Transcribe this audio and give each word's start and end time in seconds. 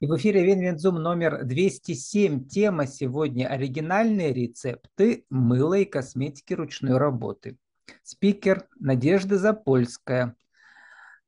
И 0.00 0.06
в 0.06 0.16
эфире 0.16 0.42
Win-Win 0.46 0.76
Zoom 0.76 0.94
номер 0.94 1.44
207. 1.44 2.48
Тема 2.48 2.86
сегодня 2.86 3.48
«Оригинальные 3.48 4.32
рецепты 4.32 5.26
мыла 5.28 5.74
и 5.74 5.84
косметики 5.84 6.54
ручной 6.54 6.96
работы». 6.96 7.58
Спикер 8.02 8.66
Надежда 8.78 9.36
Запольская. 9.36 10.36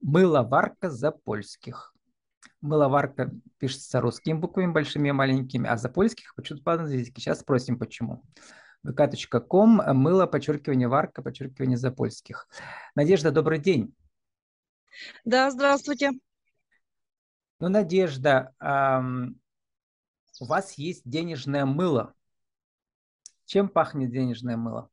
Мыловарка 0.01 0.89
Запольских. 0.89 1.95
Мыловарка 2.63 3.31
пишется 3.59 4.01
русскими 4.01 4.39
буквами, 4.39 4.73
большими 4.73 5.11
и 5.11 5.13
маленькими, 5.13 5.69
а 5.69 5.77
Запольских 5.77 6.35
почему-то 6.35 6.65
по-английски. 6.65 7.21
Сейчас 7.21 7.41
спросим, 7.41 7.79
почему. 7.79 8.23
vk.com, 8.87 9.83
мыло, 9.95 10.25
подчеркивание, 10.25 10.89
варка, 10.89 11.21
подчеркивание 11.21 11.77
Запольских. 11.77 12.49
Надежда, 12.95 13.33
добрый 13.33 13.59
день. 13.59 13.95
Да, 15.27 15.51
здравствуйте. 15.51 16.13
Ну, 17.63 17.69
Надежда, 17.69 18.53
у 20.41 20.45
вас 20.45 20.73
есть 20.73 21.03
денежное 21.09 21.65
мыло. 21.65 22.13
Чем 23.45 23.69
пахнет 23.69 24.11
денежное 24.11 24.57
мыло? 24.57 24.91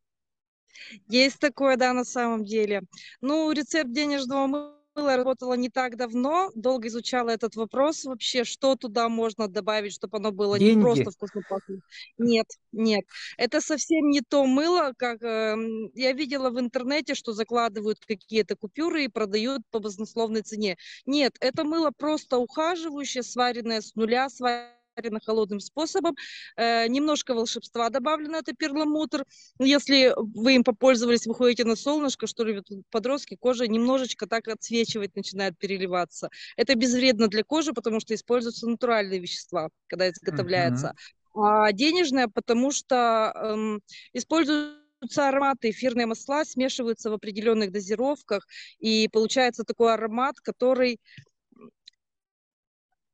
Есть 1.07 1.39
такое, 1.39 1.77
да, 1.77 1.93
на 1.93 2.03
самом 2.03 2.45
деле. 2.45 2.83
Ну, 3.21 3.51
рецепт 3.51 3.91
денежного 3.91 4.45
мыла 4.45 4.78
работала 5.07 5.53
не 5.53 5.69
так 5.69 5.95
давно, 5.95 6.51
долго 6.55 6.87
изучала 6.87 7.29
этот 7.29 7.55
вопрос 7.55 8.05
вообще, 8.05 8.43
что 8.43 8.75
туда 8.75 9.09
можно 9.09 9.47
добавить, 9.47 9.93
чтобы 9.93 10.17
оно 10.17 10.31
было 10.31 10.57
Деньги. 10.57 10.77
не 10.77 10.81
просто 10.81 11.11
вкусно 11.11 11.41
пахнет. 11.47 11.79
Нет, 12.17 12.47
нет. 12.71 13.05
Это 13.37 13.61
совсем 13.61 14.09
не 14.09 14.21
то 14.21 14.45
мыло, 14.45 14.93
как 14.97 15.21
э, 15.21 15.55
я 15.93 16.13
видела 16.13 16.49
в 16.49 16.59
интернете, 16.59 17.15
что 17.15 17.33
закладывают 17.33 17.99
какие-то 18.05 18.55
купюры 18.55 19.05
и 19.05 19.07
продают 19.07 19.61
по 19.71 19.79
баснословной 19.79 20.41
цене. 20.41 20.77
Нет, 21.05 21.35
это 21.39 21.63
мыло 21.63 21.91
просто 21.95 22.37
ухаживающее, 22.37 23.23
сваренное 23.23 23.81
с 23.81 23.95
нуля, 23.95 24.29
сваренное 24.29 24.78
жарено 24.99 25.19
холодным 25.19 25.59
способом. 25.59 26.15
Э, 26.55 26.87
немножко 26.87 27.33
волшебства 27.33 27.89
добавлено, 27.89 28.37
это 28.37 28.53
перламутр. 28.53 29.25
Если 29.59 30.13
вы 30.17 30.55
им 30.55 30.63
попользовались, 30.63 31.25
вы 31.25 31.35
ходите 31.35 31.65
на 31.65 31.75
солнышко, 31.75 32.27
что 32.27 32.43
любят 32.43 32.67
подростки, 32.91 33.37
кожа 33.39 33.67
немножечко 33.67 34.27
так 34.27 34.47
отсвечивать 34.47 35.15
начинает 35.15 35.57
переливаться. 35.57 36.29
Это 36.57 36.75
безвредно 36.75 37.27
для 37.27 37.43
кожи, 37.43 37.73
потому 37.73 37.99
что 37.99 38.13
используются 38.13 38.67
натуральные 38.67 39.19
вещества, 39.19 39.69
когда 39.87 40.09
изготовляется. 40.09 40.93
Uh-huh. 41.35 41.41
А 41.41 41.71
денежное, 41.71 42.27
потому 42.27 42.71
что 42.71 43.31
эм, 43.35 43.81
используются 44.13 45.29
ароматы, 45.29 45.69
эфирные 45.69 46.05
масла 46.05 46.43
смешиваются 46.43 47.09
в 47.09 47.13
определенных 47.13 47.71
дозировках, 47.71 48.45
и 48.79 49.07
получается 49.07 49.63
такой 49.63 49.93
аромат, 49.93 50.39
который 50.41 50.99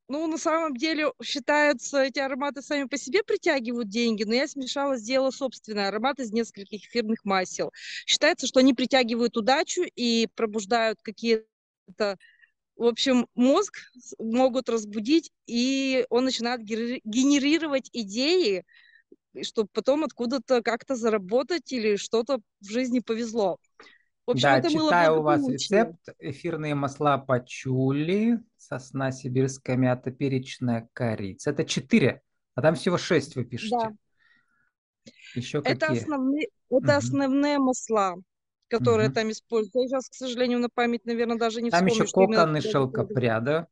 ну, 0.07 0.27
на 0.27 0.37
самом 0.37 0.75
деле, 0.75 1.11
считаются, 1.23 2.03
эти 2.03 2.19
ароматы 2.19 2.61
сами 2.61 2.85
по 2.87 2.97
себе 2.97 3.23
притягивают 3.23 3.89
деньги, 3.89 4.23
но 4.23 4.33
я 4.35 4.47
смешала, 4.47 4.97
сделала 4.97 5.31
собственный 5.31 5.87
аромат 5.87 6.19
из 6.19 6.31
нескольких 6.31 6.83
эфирных 6.85 7.25
масел. 7.25 7.71
Считается, 8.05 8.47
что 8.47 8.59
они 8.59 8.73
притягивают 8.73 9.35
удачу 9.37 9.81
и 9.95 10.27
пробуждают 10.35 10.99
какие-то 11.01 12.17
в 12.77 12.85
общем, 12.85 13.27
мозг 13.35 13.79
могут 14.19 14.69
разбудить, 14.69 15.31
и 15.47 16.05
он 16.09 16.25
начинает 16.25 16.61
генерировать 16.61 17.89
идеи, 17.93 18.65
чтобы 19.43 19.69
потом 19.73 20.03
откуда-то 20.03 20.61
как-то 20.61 20.95
заработать 20.95 21.71
или 21.73 21.97
что-то 21.97 22.39
в 22.61 22.69
жизни 22.69 22.99
повезло. 22.99 23.57
В 24.25 24.31
общем, 24.31 24.43
да, 24.43 24.57
это 24.57 24.69
читаю 24.69 25.19
у 25.19 25.21
вас 25.21 25.47
рецепт. 25.47 25.99
Эфирные 26.19 26.73
масла 26.73 27.17
пачули, 27.19 28.39
сосна 28.57 29.11
сибирская 29.11 29.75
мята, 29.77 30.09
перечная 30.11 30.89
корица. 30.93 31.51
Это 31.51 31.63
четыре, 31.63 32.21
а 32.55 32.61
там 32.61 32.73
всего 32.75 32.97
шесть 32.97 33.35
вы 33.35 33.45
пишете. 33.45 33.77
Да. 33.77 33.93
Еще 35.35 35.59
это 35.59 35.87
какие? 35.87 36.01
Основные, 36.01 36.47
это 36.69 36.77
угу. 36.77 36.91
основные 36.91 37.59
масла, 37.59 38.15
которые 38.67 39.09
угу. 39.09 39.15
там 39.15 39.29
используют. 39.29 39.75
Я 39.75 39.87
сейчас, 39.87 40.09
к 40.09 40.15
сожалению, 40.15 40.59
на 40.59 40.69
память, 40.69 41.05
наверное, 41.05 41.37
даже 41.37 41.61
не 41.61 41.69
там 41.69 41.87
вспомню. 41.87 42.35
Там 42.35 42.55
еще 42.55 42.57
кокон 42.57 42.57
и 42.57 42.61
шелкопряда. 42.61 43.67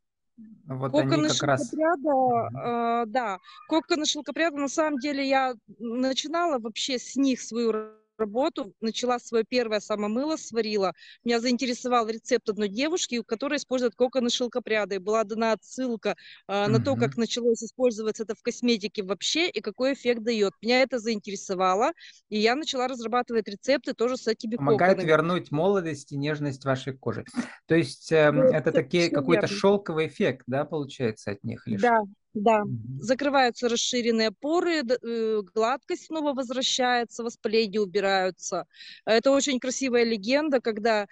Вот 0.66 0.92
кокон 0.92 1.14
они 1.14 1.28
как 1.30 1.38
шелкопряда, 1.38 2.10
раз... 2.10 3.04
э, 3.04 3.06
да. 3.08 3.40
Кокон 3.68 4.04
и 4.04 4.06
шелкопряда, 4.06 4.58
на 4.58 4.68
самом 4.68 5.00
деле, 5.00 5.28
я 5.28 5.56
начинала 5.80 6.60
вообще 6.60 7.00
с 7.00 7.16
них 7.16 7.42
свою 7.42 7.72
работу, 8.18 8.74
начала 8.82 9.20
свое 9.20 9.44
первое 9.48 9.80
самомыло, 9.80 10.38
сварила. 10.38 10.94
Меня 11.24 11.40
заинтересовал 11.40 12.08
рецепт 12.08 12.50
одной 12.50 12.70
девушки, 12.70 13.18
у 13.18 13.24
которой 13.24 13.58
используют 13.58 13.96
коконы 13.96 14.30
шелкопряды. 14.30 15.00
Была 15.00 15.24
дана 15.24 15.54
отсылка 15.54 16.16
э, 16.48 16.68
на 16.68 16.80
то, 16.80 16.96
как 16.96 17.18
началось 17.18 17.64
использоваться 17.64 18.24
это 18.24 18.36
в 18.36 18.42
косметике 18.42 19.04
вообще 19.04 19.50
и 19.50 19.62
какой 19.62 19.94
эффект 19.94 20.24
дает. 20.24 20.54
Меня 20.62 20.82
это 20.82 21.00
заинтересовало, 21.00 21.92
и 22.30 22.38
я 22.38 22.56
начала 22.56 22.88
разрабатывать 22.88 23.48
рецепты 23.48 23.94
тоже 23.94 24.18
с 24.18 24.28
этими 24.28 24.56
Помогает 24.56 24.98
коконами. 24.98 25.10
вернуть 25.10 25.52
молодость 25.52 26.12
и 26.12 26.18
нежность 26.18 26.66
вашей 26.66 26.94
кожи. 26.94 27.26
То 27.66 27.76
есть 27.76 28.12
э, 28.12 28.32
это 28.54 28.72
такие 28.72 29.10
какой-то 29.10 29.48
шелковый 29.48 30.08
эффект, 30.08 30.44
да, 30.48 30.66
получается 30.66 31.32
от 31.32 31.44
них? 31.44 31.68
Или 31.68 31.78
да, 31.78 32.00
да, 32.34 32.64
закрываются 33.00 33.70
расширенные 33.70 34.32
поры, 34.32 34.82
э, 34.82 35.42
гладкость 35.54 36.06
снова 36.06 36.34
возвращается, 36.34 37.24
воспаления 37.24 37.80
убираются. 37.80 38.66
Это 39.06 39.32
очень 39.32 39.60
красивая 39.60 40.04
легенда, 40.04 40.60
когда 40.60 41.08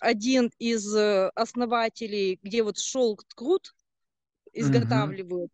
один 0.00 0.50
из 0.58 0.94
э, 0.94 1.30
основателей, 1.34 2.38
где 2.42 2.62
вот 2.64 2.78
шелк 2.78 3.24
ткут, 3.24 3.74
изготавливают, 4.52 5.52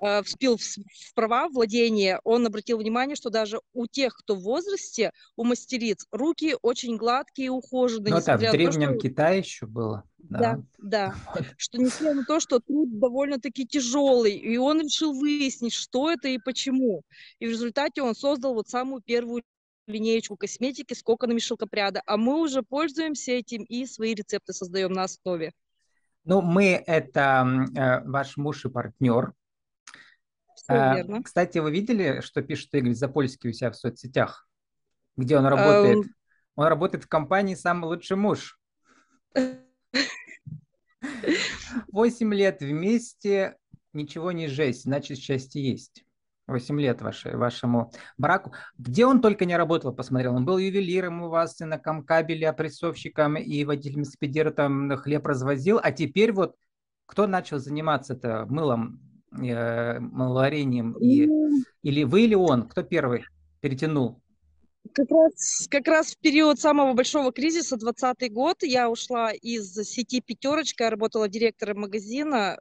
Э, 0.00 0.22
вспил 0.22 0.56
в 0.56 1.14
права 1.14 1.48
владения, 1.48 2.20
он 2.24 2.46
обратил 2.46 2.78
внимание, 2.78 3.16
что 3.16 3.30
даже 3.30 3.60
у 3.72 3.86
тех, 3.86 4.14
кто 4.14 4.34
в 4.34 4.42
возрасте, 4.42 5.12
у 5.36 5.44
мастериц, 5.44 6.06
руки 6.12 6.54
очень 6.62 6.96
гладкие 6.96 7.46
и 7.46 7.50
ухоженные. 7.50 8.12
Ну, 8.12 8.18
это 8.18 8.36
в 8.36 8.40
Древнем 8.40 8.94
то, 8.94 8.98
что... 8.98 9.08
Китае 9.08 9.38
еще 9.38 9.66
было. 9.66 10.04
Да, 10.28 10.60
да. 10.78 11.14
да. 11.14 11.14
Что 11.56 11.78
несмотря 11.78 12.14
на 12.14 12.24
то, 12.24 12.40
что 12.40 12.60
труд 12.60 12.98
довольно-таки 12.98 13.66
тяжелый, 13.66 14.32
и 14.32 14.56
он 14.56 14.80
решил 14.80 15.12
выяснить, 15.12 15.74
что 15.74 16.10
это 16.10 16.28
и 16.28 16.38
почему. 16.38 17.02
И 17.38 17.46
в 17.46 17.50
результате 17.50 18.02
он 18.02 18.14
создал 18.14 18.54
вот 18.54 18.68
самую 18.68 19.02
первую 19.02 19.42
линеечку 19.86 20.36
косметики 20.36 20.94
с 20.94 21.02
коконами 21.02 21.38
шелкопряда, 21.38 22.02
а 22.06 22.16
мы 22.16 22.40
уже 22.40 22.62
пользуемся 22.62 23.32
этим 23.32 23.62
и 23.64 23.86
свои 23.86 24.14
рецепты 24.14 24.52
создаем 24.52 24.92
на 24.92 25.04
основе. 25.04 25.52
Ну, 26.24 26.42
мы 26.42 26.82
это 26.86 27.46
э, 27.74 28.06
ваш 28.06 28.36
муж 28.36 28.66
и 28.66 28.68
партнер, 28.68 29.32
а, 30.68 30.96
верно. 30.96 31.22
Кстати, 31.22 31.58
вы 31.58 31.70
видели, 31.70 32.20
что 32.20 32.42
пишет 32.42 32.72
Игорь 32.74 32.92
Запольский 32.92 33.50
у 33.50 33.52
себя 33.52 33.70
в 33.70 33.76
соцсетях? 33.76 34.46
Где 35.16 35.38
он 35.38 35.46
работает? 35.46 36.06
Um... 36.06 36.10
Он 36.56 36.66
работает 36.66 37.04
в 37.04 37.08
компании 37.08 37.54
«Самый 37.54 37.86
лучший 37.86 38.16
муж». 38.16 38.60
Восемь 41.92 42.34
лет 42.34 42.60
вместе, 42.60 43.56
ничего 43.92 44.32
не 44.32 44.48
жесть, 44.48 44.84
значит, 44.84 45.18
счастье 45.18 45.62
есть. 45.62 46.04
Восемь 46.46 46.80
лет 46.80 47.02
вашей, 47.02 47.36
вашему 47.36 47.92
браку. 48.16 48.54
Где 48.78 49.04
он 49.04 49.20
только 49.20 49.44
не 49.44 49.56
работал, 49.56 49.92
посмотрел. 49.92 50.34
Он 50.34 50.46
был 50.46 50.56
ювелиром 50.56 51.22
у 51.22 51.28
вас, 51.28 51.60
и 51.60 51.64
на 51.64 51.78
кабеле, 51.78 52.48
опрессовщиком, 52.48 53.36
и 53.36 53.64
водителем 53.64 54.04
спидера 54.04 54.50
там 54.50 54.96
хлеб 54.96 55.26
развозил. 55.26 55.78
А 55.82 55.92
теперь 55.92 56.32
вот 56.32 56.56
кто 57.04 57.26
начал 57.26 57.58
заниматься 57.58 58.14
это 58.14 58.46
мылом 58.48 59.00
э, 59.38 59.98
маловарением? 60.00 60.92
И, 60.92 61.26
ну, 61.26 61.50
или 61.82 62.04
вы, 62.04 62.22
или 62.22 62.34
он? 62.34 62.66
Кто 62.66 62.82
первый 62.82 63.24
перетянул? 63.60 64.22
Как 64.92 65.10
раз, 65.10 65.68
как 65.70 65.88
раз 65.88 66.12
в 66.12 66.18
период 66.18 66.58
самого 66.60 66.92
большого 66.92 67.32
кризиса, 67.32 67.76
20 67.76 68.32
год, 68.32 68.62
я 68.62 68.90
ушла 68.90 69.32
из 69.32 69.74
сети 69.74 70.20
«Пятерочка», 70.20 70.84
я 70.84 70.90
работала 70.90 71.28
директором 71.28 71.80
магазина, 71.80 72.58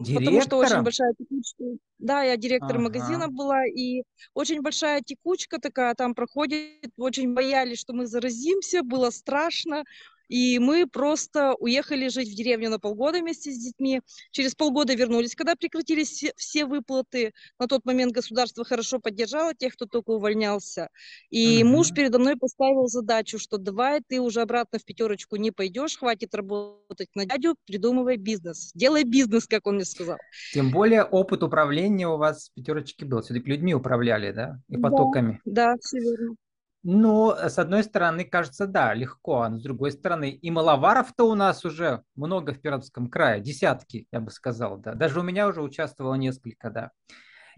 Директором? 0.00 0.24
Потому 0.24 0.40
что 0.42 0.56
очень 0.56 0.82
большая 0.82 1.14
текучка. 1.14 1.64
Да, 1.98 2.22
я 2.22 2.36
директор 2.36 2.76
ага. 2.76 2.80
магазина 2.80 3.28
была, 3.28 3.64
и 3.66 4.02
очень 4.34 4.60
большая 4.60 5.02
текучка 5.02 5.60
такая 5.60 5.94
там 5.94 6.14
проходит. 6.14 6.90
Очень 6.96 7.34
боялись, 7.34 7.78
что 7.78 7.92
мы 7.92 8.06
заразимся, 8.06 8.82
было 8.82 9.10
страшно. 9.10 9.84
И 10.28 10.58
мы 10.58 10.86
просто 10.86 11.54
уехали 11.54 12.08
жить 12.08 12.28
в 12.28 12.34
деревню 12.34 12.70
на 12.70 12.78
полгода 12.78 13.18
вместе 13.18 13.50
с 13.50 13.58
детьми. 13.58 14.00
Через 14.30 14.54
полгода 14.54 14.94
вернулись, 14.94 15.34
когда 15.34 15.56
прекратились 15.56 16.24
все, 16.36 16.66
выплаты. 16.66 17.32
На 17.58 17.66
тот 17.66 17.84
момент 17.84 18.12
государство 18.12 18.64
хорошо 18.64 18.98
поддержало 18.98 19.54
тех, 19.54 19.74
кто 19.74 19.86
только 19.86 20.10
увольнялся. 20.10 20.88
И 21.30 21.62
uh-huh. 21.62 21.64
муж 21.64 21.92
передо 21.92 22.18
мной 22.18 22.36
поставил 22.36 22.86
задачу, 22.86 23.38
что 23.38 23.58
давай 23.58 24.02
ты 24.06 24.20
уже 24.20 24.42
обратно 24.42 24.78
в 24.78 24.84
пятерочку 24.84 25.36
не 25.36 25.50
пойдешь, 25.50 25.98
хватит 25.98 26.34
работать 26.34 27.08
на 27.14 27.24
дядю, 27.24 27.56
придумывай 27.66 28.16
бизнес. 28.16 28.72
Делай 28.74 29.04
бизнес, 29.04 29.46
как 29.46 29.66
он 29.66 29.76
мне 29.76 29.84
сказал. 29.84 30.18
Тем 30.52 30.70
более 30.70 31.04
опыт 31.04 31.42
управления 31.42 32.08
у 32.08 32.16
вас 32.16 32.50
в 32.50 32.54
пятерочке 32.54 33.04
был. 33.04 33.22
Все-таки 33.22 33.50
людьми 33.50 33.74
управляли, 33.74 34.32
да? 34.32 34.60
И 34.68 34.76
потоками. 34.76 35.40
Да, 35.44 35.72
да 35.72 35.74
все 35.80 35.98
верно. 35.98 36.36
Ну, 36.84 37.30
с 37.32 37.58
одной 37.58 37.82
стороны, 37.82 38.24
кажется, 38.24 38.66
да, 38.66 38.94
легко, 38.94 39.42
а 39.42 39.50
с 39.50 39.60
другой 39.60 39.90
стороны, 39.90 40.30
и 40.30 40.50
маловаров-то 40.50 41.24
у 41.24 41.34
нас 41.34 41.64
уже 41.64 42.04
много 42.14 42.54
в 42.54 42.60
Пермском 42.60 43.08
крае, 43.08 43.40
десятки, 43.40 44.06
я 44.12 44.20
бы 44.20 44.30
сказал, 44.30 44.78
да. 44.78 44.94
Даже 44.94 45.18
у 45.20 45.22
меня 45.24 45.48
уже 45.48 45.60
участвовало 45.60 46.14
несколько, 46.14 46.70
да. 46.70 46.92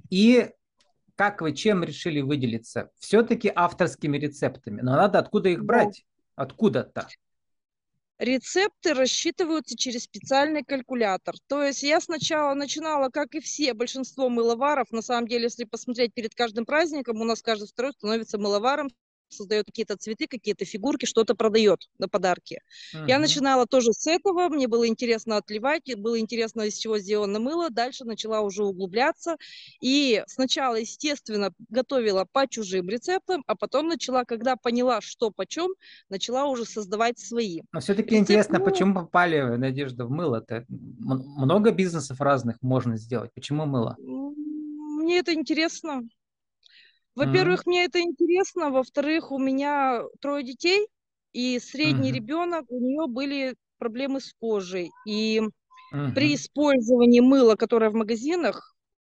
И 0.08 0.50
как 1.16 1.42
вы 1.42 1.52
чем 1.52 1.84
решили 1.84 2.22
выделиться? 2.22 2.90
Все-таки 2.98 3.52
авторскими 3.54 4.16
рецептами, 4.16 4.80
но 4.80 4.96
надо 4.96 5.18
откуда 5.18 5.50
их 5.50 5.64
брать? 5.64 6.06
Откуда-то? 6.34 7.06
Рецепты 8.18 8.94
рассчитываются 8.94 9.76
через 9.76 10.04
специальный 10.04 10.64
калькулятор. 10.64 11.34
То 11.46 11.62
есть 11.62 11.82
я 11.82 12.00
сначала 12.00 12.54
начинала, 12.54 13.10
как 13.10 13.34
и 13.34 13.40
все, 13.40 13.74
большинство 13.74 14.30
мыловаров. 14.30 14.90
На 14.92 15.02
самом 15.02 15.28
деле, 15.28 15.44
если 15.44 15.64
посмотреть 15.64 16.14
перед 16.14 16.34
каждым 16.34 16.64
праздником, 16.64 17.20
у 17.20 17.24
нас 17.24 17.42
каждый 17.42 17.68
второй 17.68 17.92
становится 17.92 18.38
мыловаром 18.38 18.88
создает 19.30 19.66
какие-то 19.66 19.96
цветы, 19.96 20.26
какие-то 20.26 20.64
фигурки, 20.64 21.06
что-то 21.06 21.34
продает 21.34 21.88
на 21.98 22.08
подарки. 22.08 22.60
Uh-huh. 22.94 23.08
Я 23.08 23.18
начинала 23.18 23.66
тоже 23.66 23.92
с 23.92 24.06
этого, 24.06 24.48
мне 24.48 24.68
было 24.68 24.86
интересно 24.86 25.36
отливать, 25.36 25.94
было 25.96 26.18
интересно, 26.18 26.62
из 26.62 26.76
чего 26.76 26.98
сделано 26.98 27.38
мыло, 27.38 27.70
дальше 27.70 28.04
начала 28.04 28.40
уже 28.40 28.64
углубляться, 28.64 29.36
и 29.80 30.22
сначала, 30.26 30.76
естественно, 30.76 31.52
готовила 31.68 32.26
по 32.30 32.46
чужим 32.48 32.88
рецептам, 32.88 33.42
а 33.46 33.54
потом 33.54 33.88
начала, 33.88 34.24
когда 34.24 34.56
поняла, 34.56 35.00
что 35.00 35.30
почем, 35.30 35.74
начала 36.08 36.46
уже 36.46 36.64
создавать 36.64 37.18
свои. 37.18 37.62
Но 37.72 37.80
все-таки 37.80 38.10
Рецепт 38.10 38.30
интересно, 38.30 38.58
мыла... 38.58 38.70
почему 38.70 38.94
попали, 38.94 39.40
Надежда, 39.56 40.04
в 40.06 40.10
мыло-то? 40.10 40.64
Много 40.68 41.70
бизнесов 41.70 42.20
разных 42.20 42.56
можно 42.60 42.96
сделать, 42.96 43.30
почему 43.34 43.66
мыло? 43.66 43.96
Мне 43.98 45.18
это 45.18 45.32
интересно. 45.32 46.02
Во-первых, 47.14 47.60
mm-hmm. 47.60 47.66
мне 47.66 47.84
это 47.84 48.00
интересно. 48.00 48.70
Во-вторых, 48.70 49.32
у 49.32 49.38
меня 49.38 50.02
трое 50.20 50.44
детей, 50.44 50.86
и 51.32 51.58
средний 51.58 52.10
mm-hmm. 52.10 52.14
ребенок, 52.14 52.64
у 52.68 52.80
нее 52.80 53.06
были 53.08 53.56
проблемы 53.78 54.20
с 54.20 54.32
кожей. 54.40 54.90
И 55.06 55.40
mm-hmm. 55.92 56.14
при 56.14 56.34
использовании 56.34 57.20
мыла, 57.20 57.56
которое 57.56 57.90
в 57.90 57.94
магазинах, 57.94 58.69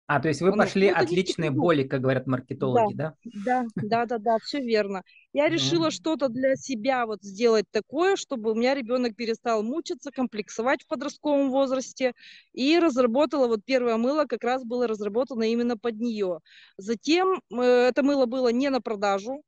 а, 0.06 0.20
то 0.20 0.28
есть 0.28 0.42
вы 0.42 0.52
пошли 0.52 0.90
ну, 0.90 0.96
от 0.98 1.10
личной 1.10 1.48
боли, 1.48 1.82
как 1.84 2.02
говорят 2.02 2.26
маркетологи, 2.26 2.94
да? 2.94 3.14
Да, 3.24 3.64
да, 3.76 4.04
да, 4.04 4.18
да, 4.18 4.38
все 4.38 4.60
верно. 4.60 5.02
Я 5.32 5.48
решила 5.48 5.90
что-то 5.90 6.28
для 6.28 6.56
себя 6.56 7.06
вот 7.06 7.22
сделать 7.22 7.64
такое, 7.70 8.16
чтобы 8.16 8.52
у 8.52 8.54
меня 8.54 8.74
ребенок 8.74 9.16
перестал 9.16 9.62
мучиться, 9.62 10.10
комплексовать 10.10 10.82
в 10.82 10.88
подростковом 10.88 11.50
возрасте, 11.50 12.12
и 12.52 12.78
разработала 12.78 13.48
вот 13.48 13.64
первое 13.64 13.96
мыло, 13.96 14.26
как 14.26 14.44
раз 14.44 14.62
было 14.62 14.86
разработано 14.86 15.44
именно 15.44 15.78
под 15.78 15.96
нее. 15.96 16.40
Затем 16.76 17.40
э, 17.50 17.62
это 17.62 18.02
мыло 18.02 18.26
было 18.26 18.48
не 18.48 18.68
на 18.68 18.82
продажу, 18.82 19.42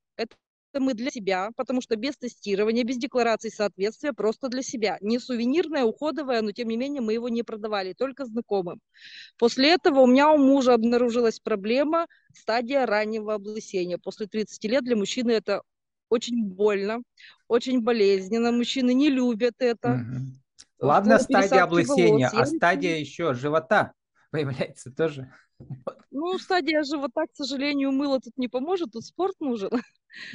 это 0.77 0.85
мы 0.85 0.95
для 0.95 1.11
себя, 1.11 1.51
потому 1.57 1.81
что 1.81 1.97
без 1.97 2.17
тестирования, 2.17 2.85
без 2.85 2.99
декларации 2.99 3.49
соответствия, 3.49 4.13
просто 4.13 4.49
для 4.49 4.63
себя. 4.63 4.99
Не 5.01 5.19
сувенирное, 5.19 5.85
уходовое, 5.85 6.43
но 6.43 6.53
тем 6.53 6.69
не 6.69 6.77
менее 6.77 7.01
мы 7.01 7.15
его 7.15 7.29
не 7.29 7.43
продавали, 7.43 7.95
только 7.95 8.27
знакомым. 8.27 8.81
После 9.39 9.73
этого 9.73 10.01
у 10.01 10.07
меня 10.07 10.31
у 10.31 10.37
мужа 10.37 10.75
обнаружилась 10.75 11.41
проблема 11.41 12.07
стадия 12.35 12.85
раннего 12.85 13.35
облысения. 13.35 13.97
После 13.99 14.27
30 14.27 14.65
лет 14.65 14.85
для 14.85 14.97
мужчины 14.97 15.31
это 15.31 15.63
очень 16.11 16.45
больно, 16.45 17.03
очень 17.49 17.81
болезненно. 17.81 18.53
Мужчины 18.53 18.93
не 18.93 19.09
любят 19.09 19.55
это. 19.59 19.93
Угу. 19.93 20.87
Ладно, 20.87 21.19
стадия 21.19 21.63
облысения, 21.63 22.31
волос. 22.31 22.53
а 22.53 22.57
стадия 22.57 22.99
еще 22.99 23.33
живота 23.33 23.93
появляется 24.31 24.91
тоже. 24.91 25.33
Ну, 26.11 26.39
стадия 26.39 26.83
живота, 26.83 27.27
к 27.27 27.35
сожалению, 27.35 27.93
мыло 27.93 28.21
тут 28.21 28.37
не 28.39 28.49
поможет, 28.49 28.93
тут 28.93 29.05
спорт 29.05 29.35
нужен. 29.41 29.71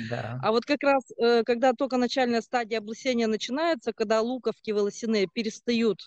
Да. 0.10 0.40
А 0.44 0.52
вот 0.52 0.66
как 0.66 0.84
раз, 0.84 1.04
э, 1.18 1.44
когда 1.44 1.74
только 1.74 1.98
начальная 1.98 2.42
стадия 2.42 2.78
облысения 2.78 3.28
начинается, 3.28 3.94
когда 3.94 4.22
луковки 4.22 4.72
волосяные 4.72 5.28
перестают 5.34 6.00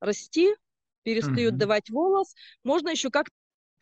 расти, 0.00 0.54
перестают 1.02 1.52
угу. 1.52 1.60
давать 1.60 1.88
волос, 1.88 2.34
можно 2.62 2.90
еще 2.90 3.10
как-то 3.10 3.32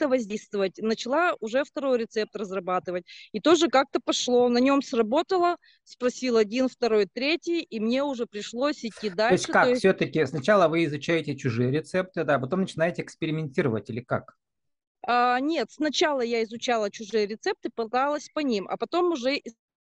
воздействовать. 0.08 0.78
Начала 0.78 1.34
уже 1.40 1.64
второй 1.64 1.98
рецепт 1.98 2.36
разрабатывать. 2.36 3.04
И 3.32 3.40
тоже 3.40 3.68
как-то 3.68 4.00
пошло. 4.04 4.48
На 4.48 4.58
нем 4.58 4.82
сработало. 4.82 5.56
Спросил 5.84 6.36
один, 6.36 6.68
второй, 6.68 7.06
третий. 7.06 7.62
И 7.62 7.80
мне 7.80 8.04
уже 8.04 8.26
пришлось 8.26 8.84
идти 8.84 9.08
дальше. 9.08 9.28
То 9.28 9.34
есть 9.34 9.46
как? 9.46 9.64
То 9.64 9.70
есть... 9.70 9.80
Все-таки 9.80 10.26
сначала 10.26 10.68
вы 10.68 10.84
изучаете 10.84 11.36
чужие 11.36 11.70
рецепты, 11.70 12.24
да, 12.24 12.36
а 12.36 12.38
потом 12.38 12.60
начинаете 12.60 13.02
экспериментировать 13.02 13.88
или 13.90 14.00
как? 14.00 14.36
А, 15.06 15.38
нет, 15.40 15.70
сначала 15.70 16.20
я 16.22 16.42
изучала 16.44 16.90
чужие 16.90 17.26
рецепты, 17.26 17.70
пыталась 17.74 18.28
по 18.32 18.40
ним, 18.40 18.66
а 18.68 18.76
потом 18.76 19.12
уже 19.12 19.40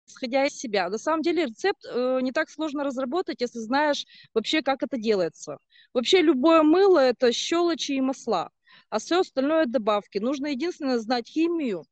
исходя 0.06 0.46
из 0.46 0.56
себя. 0.58 0.88
На 0.88 0.98
самом 0.98 1.22
деле 1.22 1.46
рецепт 1.46 1.84
э, 1.88 2.18
не 2.20 2.32
так 2.32 2.50
сложно 2.50 2.84
разработать, 2.84 3.40
если 3.40 3.58
знаешь 3.58 4.04
вообще, 4.34 4.62
как 4.62 4.82
это 4.82 4.98
делается. 4.98 5.58
Вообще 5.92 6.20
любое 6.20 6.62
мыло– 6.62 6.98
это 7.00 7.32
щелочи 7.32 7.92
и 7.92 8.00
масла, 8.00 8.50
а 8.90 8.98
все 8.98 9.20
остальное– 9.20 9.66
добавки. 9.66 10.18
Нужно 10.18 10.48
единственное 10.48 10.98
знать 10.98 11.28
химию, 11.28 11.84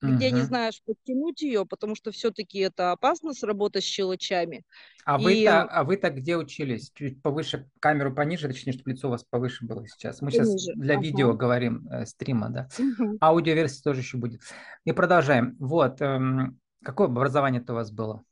где 0.00 0.30
не 0.30 0.42
знаешь 0.42 0.82
подтянуть 0.84 1.42
ее, 1.42 1.66
потому 1.66 1.94
что 1.94 2.10
все-таки 2.10 2.58
это 2.58 2.92
опасно 2.92 3.34
сработать 3.34 3.84
с 3.84 3.86
щелочами. 3.86 4.64
А 5.04 5.20
и... 5.20 5.24
вы-то, 5.24 5.62
а 5.62 5.84
вы-то 5.84 6.10
где 6.10 6.36
учились? 6.36 6.90
Чуть 6.94 7.22
повыше, 7.22 7.68
камеру 7.80 8.14
пониже, 8.14 8.48
точнее, 8.48 8.72
чтобы 8.72 8.92
лицо 8.92 9.08
у 9.08 9.10
вас 9.10 9.24
повыше 9.24 9.66
было 9.66 9.86
сейчас. 9.86 10.22
Мы 10.22 10.30
пониже. 10.30 10.58
сейчас 10.58 10.76
для 10.76 10.94
ага. 10.94 11.02
видео 11.02 11.34
говорим, 11.34 11.86
э, 11.88 12.06
стрима, 12.06 12.48
да. 12.48 12.68
Угу. 12.78 13.18
Аудиоверсия 13.20 13.82
тоже 13.82 14.00
еще 14.00 14.16
будет. 14.16 14.40
И 14.84 14.92
продолжаем. 14.92 15.56
Вот, 15.58 16.00
эм, 16.00 16.58
какое 16.82 17.08
образование-то 17.08 17.72
у 17.72 17.76
вас 17.76 17.90
было? 17.90 18.24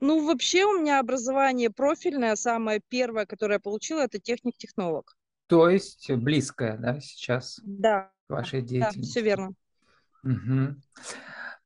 Ну, 0.00 0.26
вообще 0.26 0.64
у 0.64 0.80
меня 0.80 1.00
образование 1.00 1.70
профильное, 1.70 2.36
самое 2.36 2.80
первое, 2.88 3.26
которое 3.26 3.54
я 3.54 3.60
получила, 3.60 4.00
это 4.00 4.18
техник-технолог. 4.18 5.16
То 5.46 5.68
есть 5.68 6.10
близкое, 6.10 6.76
да, 6.78 7.00
сейчас? 7.00 7.60
Да. 7.64 8.10
Вашей 8.28 8.62
деятельности. 8.62 9.00
Да, 9.00 9.06
все 9.06 9.22
верно. 9.22 9.54
Угу. 10.24 10.76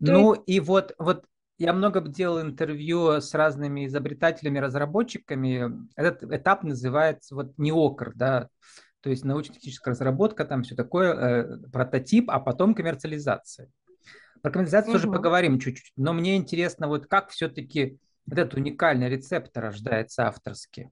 Ну 0.00 0.34
есть... 0.34 0.42
и 0.46 0.60
вот, 0.60 0.94
вот 0.98 1.24
я 1.58 1.72
много 1.72 2.00
делал 2.00 2.40
интервью 2.40 3.20
с 3.20 3.34
разными 3.34 3.86
изобретателями, 3.86 4.58
разработчиками. 4.58 5.88
Этот 5.96 6.22
этап 6.24 6.62
называется 6.62 7.34
вот 7.34 7.56
неокр, 7.58 8.12
да, 8.14 8.48
то 9.00 9.10
есть 9.10 9.24
научно-техническая 9.24 9.92
разработка, 9.92 10.44
там 10.44 10.62
все 10.62 10.74
такое, 10.74 11.14
э, 11.14 11.58
прототип, 11.72 12.30
а 12.30 12.40
потом 12.40 12.74
коммерциализация. 12.74 13.70
Про 14.42 14.52
коммерциализацию 14.52 14.94
угу. 14.94 15.00
тоже 15.00 15.12
поговорим 15.12 15.58
чуть-чуть, 15.58 15.92
но 15.96 16.12
мне 16.12 16.36
интересно, 16.36 16.88
вот 16.88 17.06
как 17.06 17.30
все-таки 17.30 17.98
вот 18.26 18.38
этот 18.38 18.54
уникальный 18.54 19.08
рецепт 19.08 19.56
рождается 19.56 20.26
авторски. 20.26 20.90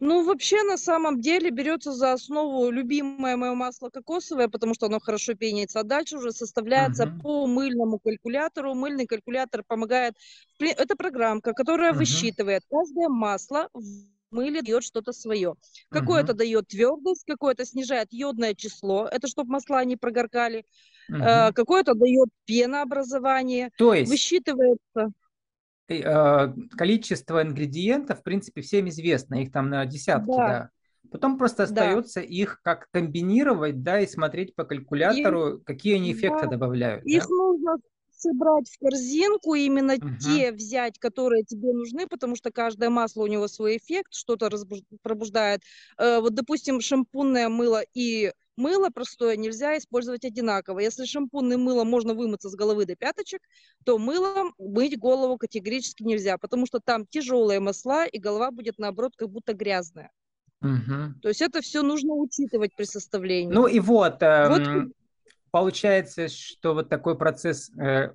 Ну, 0.00 0.24
вообще, 0.24 0.62
на 0.62 0.76
самом 0.76 1.20
деле, 1.20 1.50
берется 1.50 1.92
за 1.92 2.12
основу 2.12 2.70
любимое 2.70 3.36
мое 3.36 3.54
масло 3.54 3.90
кокосовое, 3.90 4.48
потому 4.48 4.74
что 4.74 4.86
оно 4.86 5.00
хорошо 5.00 5.34
пенится, 5.34 5.80
а 5.80 5.84
дальше 5.84 6.16
уже 6.18 6.32
составляется 6.32 7.04
uh-huh. 7.04 7.20
по 7.20 7.46
мыльному 7.46 7.98
калькулятору. 7.98 8.74
Мыльный 8.74 9.06
калькулятор 9.06 9.62
помогает. 9.66 10.14
Это 10.58 10.96
программка, 10.96 11.52
которая 11.52 11.92
uh-huh. 11.92 11.98
высчитывает 11.98 12.62
каждое 12.70 13.08
масло 13.08 13.68
в 13.72 13.84
мыле 14.30 14.62
дает 14.62 14.82
что-то 14.82 15.12
свое. 15.12 15.54
Какое-то 15.90 16.32
uh-huh. 16.32 16.36
дает 16.36 16.66
твердость, 16.68 17.24
какое-то 17.24 17.64
снижает 17.64 18.08
йодное 18.10 18.54
число, 18.54 19.06
это 19.06 19.28
чтобы 19.28 19.52
масла 19.52 19.84
не 19.84 19.96
прогоркали, 19.96 20.64
uh-huh. 21.10 21.52
какое-то 21.52 21.94
дает 21.94 22.28
пенообразование. 22.44 23.70
То 23.78 23.94
есть 23.94 24.10
высчитывается 24.10 25.12
количество 25.86 27.42
ингредиентов, 27.42 28.20
в 28.20 28.22
принципе, 28.22 28.62
всем 28.62 28.88
известно, 28.88 29.42
их 29.42 29.52
там 29.52 29.68
на 29.68 29.84
десятки, 29.86 30.28
да. 30.28 30.48
да. 30.48 30.70
Потом 31.10 31.38
просто 31.38 31.64
остается 31.64 32.20
да. 32.20 32.26
их 32.26 32.60
как 32.62 32.88
комбинировать, 32.90 33.82
да, 33.82 34.00
и 34.00 34.06
смотреть 34.06 34.54
по 34.54 34.64
калькулятору, 34.64 35.58
и, 35.58 35.64
какие 35.64 35.96
они 35.96 36.12
эффекты 36.12 36.46
да. 36.46 36.52
добавляют. 36.52 37.04
Их 37.04 37.22
да? 37.22 37.28
нужно 37.28 37.76
собрать 38.16 38.68
в 38.68 38.78
корзинку, 38.78 39.54
именно 39.54 39.94
угу. 39.94 40.08
те 40.20 40.52
взять, 40.52 40.98
которые 40.98 41.44
тебе 41.44 41.72
нужны, 41.72 42.06
потому 42.06 42.36
что 42.36 42.50
каждое 42.50 42.90
масло 42.90 43.22
у 43.22 43.26
него 43.26 43.48
свой 43.48 43.76
эффект, 43.76 44.14
что-то 44.14 44.50
пробуждает. 45.02 45.62
Э, 45.98 46.20
вот, 46.20 46.34
допустим, 46.34 46.80
шампунное 46.80 47.48
мыло 47.48 47.82
и 47.94 48.32
Мыло 48.56 48.90
простое 48.90 49.36
нельзя 49.36 49.76
использовать 49.78 50.24
одинаково. 50.24 50.78
Если 50.78 51.04
шампунным 51.06 51.62
мылом 51.62 51.88
можно 51.88 52.14
вымыться 52.14 52.48
с 52.48 52.54
головы 52.54 52.86
до 52.86 52.94
пяточек, 52.94 53.40
то 53.84 53.98
мылом 53.98 54.54
мыть 54.58 54.98
голову 54.98 55.36
категорически 55.38 56.04
нельзя, 56.04 56.38
потому 56.38 56.66
что 56.66 56.78
там 56.78 57.06
тяжелые 57.06 57.60
масла, 57.60 58.06
и 58.06 58.18
голова 58.18 58.50
будет, 58.50 58.78
наоборот, 58.78 59.14
как 59.16 59.30
будто 59.30 59.54
грязная. 59.54 60.10
Угу. 60.62 61.20
То 61.22 61.28
есть 61.28 61.42
это 61.42 61.60
все 61.60 61.82
нужно 61.82 62.14
учитывать 62.14 62.74
при 62.76 62.84
составлении. 62.84 63.52
Ну 63.52 63.66
и 63.66 63.80
вот, 63.80 64.22
э, 64.22 64.48
вот... 64.48 64.92
получается, 65.50 66.28
что 66.28 66.74
вот 66.74 66.88
такой 66.88 67.18
процесс, 67.18 67.70
э, 67.76 68.14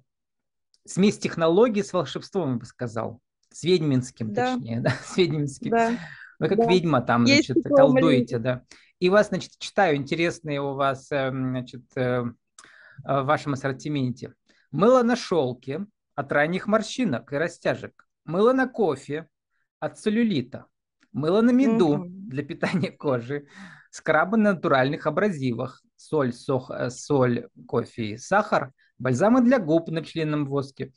смесь 0.86 1.19
технологий 1.19 1.84
с 1.84 1.93
волшебством, 1.93 2.53
я 2.53 2.58
бы 2.58 2.65
сказал, 2.65 3.19
с 3.51 3.63
ведьминским, 3.63 4.34
да. 4.34 4.55
точнее, 4.55 4.79
да, 4.81 4.91
с 5.03 5.17
ведьминским. 5.17 5.72
Да. 5.72 6.00
Вы 6.39 6.48
как 6.48 6.58
да. 6.58 6.65
ведьма 6.65 7.01
там, 7.01 7.25
Есть 7.25 7.48
значит, 7.48 7.65
колдуете, 7.65 8.39
да. 8.39 8.63
И 9.00 9.10
вас, 9.10 9.29
значит, 9.29 9.51
читаю 9.60 9.96
интересные 9.96 10.62
у 10.62 10.74
вас, 10.74 11.10
эм, 11.12 11.51
значит, 11.51 11.84
э, 11.96 12.22
в 12.22 13.24
вашем 13.24 13.53
ассортименте. 13.53 14.34
Мыло 14.72 15.03
на 15.03 15.15
шелке 15.15 15.86
от 16.15 16.32
ранних 16.34 16.68
морщинок 16.68 17.32
и 17.32 17.38
растяжек. 17.38 18.06
Мыло 18.25 18.51
на 18.51 18.68
кофе 18.68 19.29
от 19.79 19.98
целлюлита. 19.98 20.65
Мыло 21.13 21.41
на 21.41 21.51
меду 21.51 22.06
для 22.08 22.44
питания 22.44 22.91
кожи. 22.91 23.48
Скрабы 23.89 24.38
на 24.38 24.53
натуральных 24.53 25.08
абразивах. 25.08 25.82
Соль, 25.96 26.34
сох, 26.34 26.70
э, 26.70 26.89
соль, 26.89 27.48
кофе 27.68 28.12
и 28.12 28.18
сахар. 28.18 28.74
Бальзамы 28.98 29.41
для 29.41 29.60
губ 29.60 29.88
на 29.88 30.01
пчелином 30.01 30.46
воске. 30.46 30.91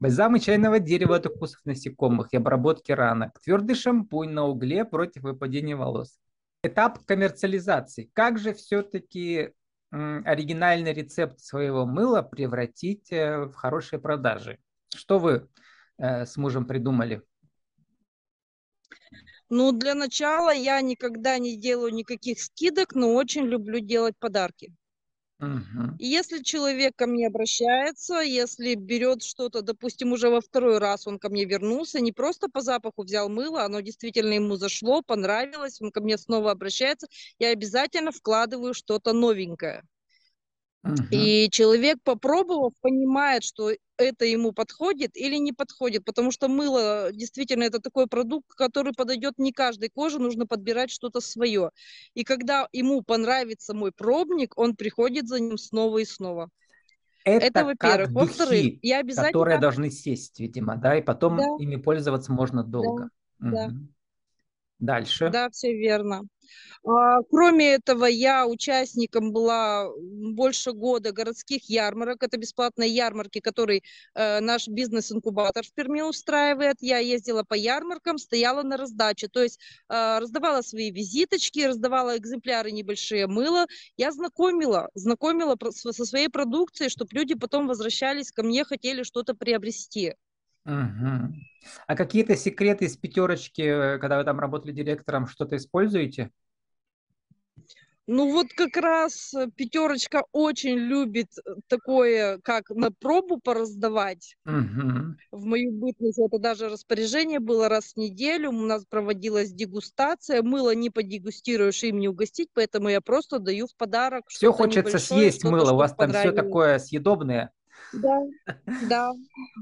Бальзамы 0.00 0.40
чайного 0.40 0.80
дерева 0.80 1.16
от 1.16 1.26
укусов 1.26 1.60
насекомых 1.64 2.32
и 2.32 2.36
обработки 2.36 2.90
ранок. 2.90 3.38
Твердый 3.40 3.76
шампунь 3.76 4.30
на 4.30 4.44
угле 4.44 4.84
против 4.84 5.22
выпадения 5.22 5.76
волос. 5.76 6.18
Этап 6.64 7.04
коммерциализации. 7.04 8.10
Как 8.14 8.38
же 8.38 8.54
все-таки 8.54 9.52
оригинальный 9.90 10.94
рецепт 10.94 11.38
своего 11.40 11.84
мыла 11.84 12.22
превратить 12.22 13.12
э, 13.12 13.44
в 13.44 13.54
хорошие 13.54 14.00
продажи? 14.00 14.58
Что 14.88 15.18
вы 15.18 15.48
э, 15.98 16.24
с 16.24 16.38
мужем 16.38 16.66
придумали? 16.66 17.22
Ну, 19.50 19.72
для 19.72 19.94
начала 19.94 20.54
я 20.54 20.80
никогда 20.80 21.38
не 21.38 21.56
делаю 21.56 21.92
никаких 21.92 22.40
скидок, 22.40 22.94
но 22.94 23.14
очень 23.14 23.44
люблю 23.44 23.78
делать 23.78 24.16
подарки. 24.18 24.74
Мгм. 25.40 25.98
И 25.98 26.06
если 26.06 26.42
человек 26.42 26.94
ко 26.96 27.06
мне 27.06 27.26
обращается, 27.28 28.20
если 28.20 28.74
берет 28.74 29.22
что-то, 29.22 29.62
допустим, 29.62 30.12
уже 30.12 30.28
во 30.28 30.40
второй 30.40 30.78
раз 30.78 31.06
он 31.06 31.18
ко 31.20 31.28
мне 31.28 31.44
вернулся, 31.44 32.00
не 32.00 32.10
просто 32.12 32.48
по 32.48 32.60
запаху 32.60 33.02
взял 33.04 33.28
мыло, 33.28 33.62
оно 33.64 33.80
действительно 33.80 34.32
ему 34.34 34.56
зашло, 34.56 35.02
понравилось, 35.02 35.80
он 35.80 35.92
ко 35.92 36.00
мне 36.00 36.18
снова 36.18 36.50
обращается, 36.50 37.06
я 37.38 37.50
обязательно 37.50 38.10
вкладываю 38.10 38.74
что-то 38.74 39.12
новенькое. 39.12 39.84
И 41.10 41.48
человек, 41.50 41.98
попробовав, 42.02 42.72
понимает, 42.80 43.44
что 43.44 43.70
это 43.96 44.24
ему 44.24 44.52
подходит 44.52 45.16
или 45.16 45.36
не 45.36 45.52
подходит, 45.52 46.04
потому 46.04 46.30
что 46.30 46.48
мыло 46.48 47.10
действительно 47.12 47.62
это 47.62 47.80
такой 47.80 48.06
продукт, 48.06 48.48
который 48.54 48.92
подойдет 48.92 49.34
не 49.38 49.52
каждой 49.52 49.88
коже, 49.88 50.18
нужно 50.18 50.46
подбирать 50.46 50.90
что-то 50.90 51.20
свое. 51.20 51.70
И 52.14 52.24
когда 52.24 52.68
ему 52.72 53.02
понравится 53.02 53.74
мой 53.74 53.92
пробник, 53.92 54.58
он 54.58 54.74
приходит 54.74 55.28
за 55.28 55.40
ним 55.40 55.56
снова 55.56 55.98
и 55.98 56.04
снова. 56.04 56.50
Это, 57.24 57.46
Это, 57.46 57.64
во-первых. 57.64 58.10
Во-вторых, 58.12 58.72
я 58.82 59.00
которые 59.00 59.00
обязательно... 59.00 59.60
должны 59.60 59.90
сесть, 59.90 60.40
видимо, 60.40 60.76
да, 60.76 60.98
и 60.98 61.02
потом 61.02 61.38
Да, 61.38 61.46
ими 61.58 61.76
пользоваться 61.76 62.32
можно 62.32 62.62
долго. 62.62 63.08
да. 63.40 63.68
Мгм. 63.68 63.88
Дальше. 64.78 65.30
Да, 65.30 65.48
все 65.50 65.74
верно. 65.74 66.22
А, 66.86 67.22
Кроме 67.30 67.74
этого, 67.74 68.06
я 68.06 68.46
участником 68.46 69.32
была 69.32 69.88
больше 69.96 70.72
года 70.72 71.12
городских 71.12 71.68
ярмарок. 71.68 72.22
Это 72.22 72.36
бесплатные 72.36 72.90
ярмарки, 72.90 73.40
которые 73.40 73.82
э, 74.14 74.40
наш 74.40 74.68
бизнес-инкубатор 74.68 75.64
в 75.64 75.72
Перми 75.74 76.02
устраивает. 76.02 76.76
Я 76.80 76.98
ездила 76.98 77.42
по 77.42 77.54
ярмаркам, 77.54 78.18
стояла 78.18 78.62
на 78.62 78.76
раздаче. 78.76 79.28
То 79.28 79.42
есть 79.42 79.60
э, 79.88 80.18
раздавала 80.18 80.62
свои 80.62 80.90
визиточки, 80.90 81.60
раздавала 81.60 82.16
экземпляры 82.16 82.70
небольшие 82.70 83.26
мыла. 83.26 83.66
Я 83.96 84.12
знакомила, 84.12 84.90
знакомила 84.94 85.56
со 85.70 86.04
своей 86.04 86.28
продукцией, 86.28 86.90
чтобы 86.90 87.10
люди 87.12 87.34
потом 87.34 87.66
возвращались 87.66 88.30
ко 88.32 88.42
мне, 88.42 88.64
хотели 88.64 89.02
что-то 89.02 89.34
приобрести. 89.34 90.14
Мгм. 90.64 91.34
А 91.86 91.96
какие-то 91.96 92.36
секреты 92.36 92.86
из 92.86 92.96
пятерочки, 92.96 93.62
э, 93.62 93.98
когда 93.98 94.18
вы 94.18 94.24
там 94.24 94.40
работали 94.40 94.72
директором, 94.72 95.26
что-то 95.26 95.56
используете? 95.56 96.30
Ну 98.06 98.30
вот 98.32 98.48
как 98.54 98.76
раз 98.76 99.32
э, 99.32 99.48
пятерочка 99.56 100.24
очень 100.32 100.76
любит 100.76 101.28
э, 101.38 101.54
такое, 101.68 102.38
как 102.44 102.68
на 102.70 102.90
пробу 102.90 103.38
пораздавать. 103.42 104.36
Мгм. 104.44 105.16
В 105.32 105.44
мою 105.46 105.72
бытность 105.72 106.18
это 106.18 106.38
даже 106.38 106.68
распоряжение 106.68 107.40
было 107.40 107.68
раз 107.68 107.94
в 107.94 107.96
неделю. 107.96 108.50
У 108.50 108.52
нас 108.52 108.84
проводилась 108.84 109.52
дегустация. 109.52 110.42
Мыло 110.42 110.74
не 110.74 110.90
подегустируешь, 110.90 111.82
им 111.82 111.98
не 111.98 112.08
угостить, 112.08 112.50
поэтому 112.52 112.90
я 112.90 113.00
просто 113.00 113.38
даю 113.38 113.66
в 113.66 113.74
подарок 113.74 114.24
Все 114.28 114.52
хочется 114.52 114.98
съесть 114.98 115.42
мыло, 115.42 115.72
у 115.72 115.76
вас 115.76 115.94
там 115.94 116.12
все 116.12 116.32
такое 116.32 116.78
съедобное, 116.78 117.52
Да, 117.92 118.20
да. 118.80 119.12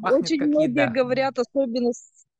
пахнет 0.02 0.24
Очень 0.24 0.42
многие 0.48 0.86
еда. 0.86 0.92
говорят, 0.92 1.38
особенно 1.38 1.90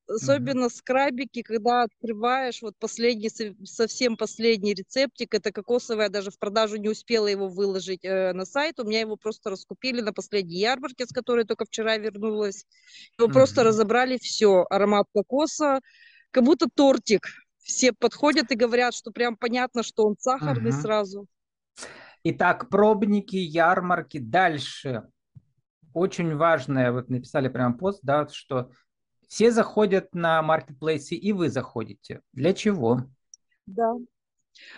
особенно 0.09 0.69
скрабики, 0.69 1.43
когда 1.43 1.85
открываешь 1.85 2.61
вот 2.61 2.75
последний, 2.79 3.31
со- 3.31 3.55
совсем 3.64 4.17
последний 4.17 4.75
рецептик, 4.75 5.33
это 5.35 5.52
кокосовое, 5.52 6.09
даже 6.11 6.31
в 6.31 6.38
продажу 6.38 6.76
не 6.76 6.88
успела 6.91 7.29
его 7.29 7.49
выложить 7.49 8.05
э, 8.05 8.33
на 8.35 8.45
сайт, 8.45 8.79
у 8.81 8.85
меня 8.85 9.00
его 9.00 9.17
просто 9.17 9.49
раскупили 9.50 10.00
на 10.02 10.12
последней 10.12 10.59
ярмарке, 10.59 11.07
с 11.07 11.12
которой 11.12 11.45
только 11.45 11.64
вчера 11.64 11.97
вернулась. 11.97 12.67
Его 13.19 13.29
просто 13.29 13.62
Мгм. 13.62 13.69
разобрали 13.69 14.19
все, 14.19 14.67
аромат 14.69 15.07
кокоса, 15.14 15.81
как 16.31 16.45
будто 16.45 16.67
тортик. 16.75 17.29
Все 17.59 17.93
подходят 17.93 18.50
и 18.50 18.57
говорят, 18.57 18.93
что 18.95 19.12
прям 19.12 19.37
понятно, 19.37 19.83
что 19.83 20.05
он 20.05 20.17
сахарный 20.19 20.73
Мгм. 20.73 20.83
сразу. 20.83 21.26
Итак, 22.25 22.69
пробники, 22.69 23.37
ярмарки. 23.37 24.19
Дальше. 24.19 25.05
Очень 25.94 26.37
важное, 26.37 26.92
вот 26.92 27.08
написали 27.08 27.49
прям 27.49 27.76
пост, 27.76 28.00
да, 28.02 28.26
что 28.28 28.70
все 29.28 29.50
заходят 29.50 30.14
на 30.14 30.42
маркетплейсы, 30.42 31.14
и 31.14 31.32
вы 31.32 31.49
заходите. 31.49 32.20
Для 32.32 32.52
чего? 32.52 33.02
Да. 33.66 33.94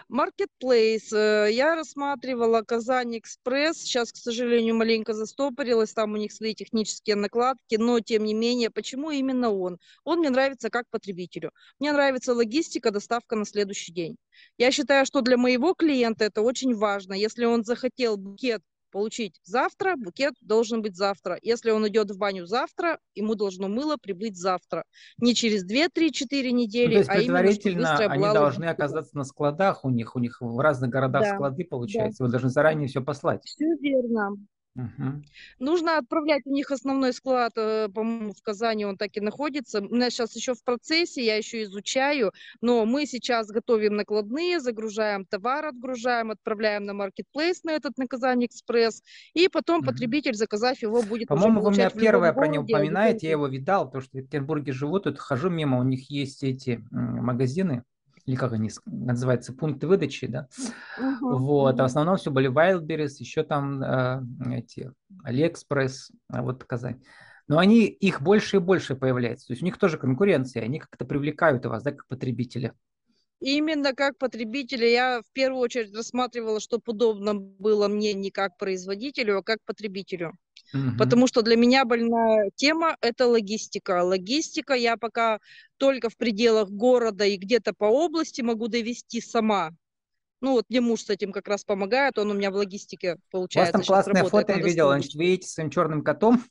Marketplace. 0.08 1.12
э, 1.12 1.50
Я 1.52 1.74
рассматривала 1.74 2.62
Казань 2.62 3.18
Экспресс. 3.18 3.78
Сейчас, 3.78 4.12
к 4.12 4.16
сожалению, 4.16 4.76
маленько 4.76 5.14
застопорилась. 5.14 5.92
Там 5.92 6.12
у 6.12 6.16
них 6.16 6.32
свои 6.32 6.54
технические 6.54 7.16
накладки. 7.16 7.76
Но, 7.76 8.00
тем 8.00 8.24
не 8.24 8.34
менее, 8.34 8.70
почему 8.70 9.10
именно 9.10 9.50
он? 9.50 9.78
Он 10.04 10.20
мне 10.20 10.30
нравится 10.30 10.70
как 10.70 10.88
потребителю. 10.90 11.50
Мне 11.78 11.92
нравится 11.92 12.34
логистика, 12.34 12.90
доставка 12.90 13.36
на 13.36 13.44
следующий 13.44 13.92
день. 13.92 14.16
Я 14.58 14.70
считаю, 14.70 15.06
что 15.06 15.20
для 15.20 15.36
моего 15.36 15.74
клиента 15.74 16.24
это 16.24 16.42
очень 16.42 16.74
важно. 16.74 17.14
Если 17.14 17.44
он 17.44 17.64
захотел 17.64 18.16
букет 18.16 18.62
получить 18.94 19.40
завтра, 19.42 19.96
букет 19.96 20.34
должен 20.40 20.80
быть 20.80 20.94
завтра. 20.94 21.36
Если 21.42 21.72
он 21.72 21.86
идет 21.88 22.12
в 22.12 22.16
баню 22.16 22.46
завтра, 22.46 23.00
ему 23.16 23.34
должно 23.34 23.66
мыло 23.66 23.96
прибыть 24.00 24.36
завтра. 24.36 24.84
Не 25.18 25.34
через 25.34 25.66
2-3-4 25.66 25.88
Ну, 26.52 26.56
недели, 26.58 26.92
то 26.92 26.98
есть 26.98 27.10
а 27.10 27.14
именно, 27.14 27.38
предварительно 27.40 27.90
быстро 27.90 28.08
они 28.08 28.22
должны 28.22 28.64
оказаться 28.66 29.16
на 29.16 29.24
складах 29.24 29.84
у 29.84 29.90
них, 29.90 30.14
у 30.14 30.20
них 30.20 30.40
в 30.40 30.60
разных 30.60 30.90
городах 30.90 31.22
Да, 31.22 31.34
склады 31.34 31.64
да. 31.64 31.68
получается. 31.68 32.22
Вы 32.22 32.30
должны 32.30 32.50
заранее 32.50 32.86
все 32.86 33.02
послать. 33.02 33.42
Все 33.44 33.66
верно. 33.80 34.36
Мгм. 34.76 35.24
Нужно 35.60 35.98
отправлять 35.98 36.42
у 36.46 36.50
них 36.50 36.70
основной 36.70 37.12
склад, 37.12 37.52
э, 37.56 37.88
по-моему, 37.94 38.32
в 38.32 38.42
Казани 38.42 38.84
он 38.84 38.96
так 38.96 39.16
и 39.16 39.20
находится. 39.20 39.80
У 39.80 39.94
нас 39.94 40.12
сейчас 40.12 40.34
еще 40.36 40.54
в 40.54 40.62
процессе, 40.64 41.24
я 41.24 41.36
еще 41.36 41.62
изучаю, 41.62 42.32
но 42.60 42.84
мы 42.84 43.06
сейчас 43.06 43.48
готовим 43.48 43.94
накладные, 43.96 44.60
загружаем 44.60 45.24
товар, 45.26 45.66
отгружаем, 45.66 46.30
отправляем 46.30 46.84
на 46.84 46.94
маркетплейс 46.94 47.62
на 47.64 47.70
этот 47.72 47.96
на 47.98 48.06
Казани 48.06 48.46
Экспресс, 48.46 49.02
и 49.34 49.48
потом 49.48 49.82
Мгм. 49.82 49.84
потребитель, 49.84 50.34
заказав 50.34 50.82
его, 50.82 51.02
будет 51.02 51.28
По-моему, 51.28 51.62
вы 51.62 51.72
меня 51.72 51.90
первое 51.90 52.32
про 52.32 52.46
него 52.46 52.64
а 52.66 52.66
упоминаете, 52.66 53.26
я 53.28 53.32
его 53.32 53.46
видал, 53.46 53.86
потому 53.86 54.02
что 54.02 54.18
в 54.18 54.22
Петербурге 54.22 54.72
живу, 54.72 55.00
тут 55.00 55.18
хожу 55.18 55.48
мимо, 55.50 55.78
у 55.78 55.82
них 55.82 56.10
есть 56.10 56.42
эти 56.44 56.84
магазины, 56.90 57.84
или 58.26 58.36
как 58.36 58.52
они 58.52 58.70
называются, 58.86 59.52
пункты 59.52 59.86
выдачи, 59.86 60.26
да, 60.26 60.48
вот, 61.20 61.78
а 61.78 61.82
в 61.82 61.86
основном 61.86 62.16
все 62.16 62.30
были 62.30 62.50
Wildberries, 62.50 63.16
еще 63.18 63.42
там 63.42 63.82
э, 63.82 64.22
эти 64.56 64.92
Алиэкспресс, 65.22 66.10
а 66.28 66.42
вот 66.42 66.64
Казань. 66.64 67.02
Но 67.46 67.58
они, 67.58 67.84
их 67.84 68.22
больше 68.22 68.56
и 68.56 68.60
больше 68.60 68.96
появляется, 68.96 69.48
то 69.48 69.52
есть 69.52 69.62
у 69.62 69.66
них 69.66 69.78
тоже 69.78 69.98
конкуренция, 69.98 70.62
они 70.62 70.78
как-то 70.78 71.04
привлекают 71.04 71.66
вас, 71.66 71.82
да, 71.82 71.92
как 71.92 72.06
потребителя. 72.06 72.74
Именно 73.40 73.94
как 73.94 74.16
потребителя 74.16 74.88
я 74.88 75.20
в 75.20 75.30
первую 75.32 75.60
очередь 75.60 75.94
рассматривала, 75.94 76.60
чтобы 76.60 76.82
удобно 76.86 77.34
было 77.34 77.88
мне 77.88 78.14
не 78.14 78.30
как 78.30 78.56
производителю, 78.56 79.38
а 79.38 79.42
как 79.42 79.58
потребителю. 79.66 80.32
Потому 80.98 81.26
что 81.26 81.42
для 81.42 81.56
меня 81.56 81.84
больная 81.84 82.50
тема– 82.54 82.96
это 83.00 83.26
логистика. 83.26 84.02
Логистика 84.02 84.74
я 84.74 84.96
пока 84.96 85.38
только 85.76 86.08
в 86.10 86.16
пределах 86.16 86.70
города 86.70 87.24
и 87.24 87.36
где-то 87.36 87.72
по 87.74 87.84
области 87.84 88.40
могу 88.42 88.68
довести 88.68 89.20
сама. 89.20 89.70
Ну 90.40 90.52
вот 90.52 90.66
мне 90.68 90.80
муж 90.80 91.02
с 91.02 91.10
этим 91.10 91.32
как 91.32 91.48
раз 91.48 91.64
помогает, 91.64 92.18
он 92.18 92.30
у 92.30 92.34
меня 92.34 92.50
в 92.50 92.54
логистике, 92.54 93.08
У 93.08 93.10
вас 93.12 93.20
получается, 93.30 93.72
там 93.72 93.82
классное 93.82 94.14
работает 94.22 94.48
фото 94.48 94.58
я 94.58 94.64
видел, 94.64 94.88
вы 94.88 95.24
едете 95.24 95.48
своим 95.48 95.70
черным 95.70 96.02
котом 96.02 96.42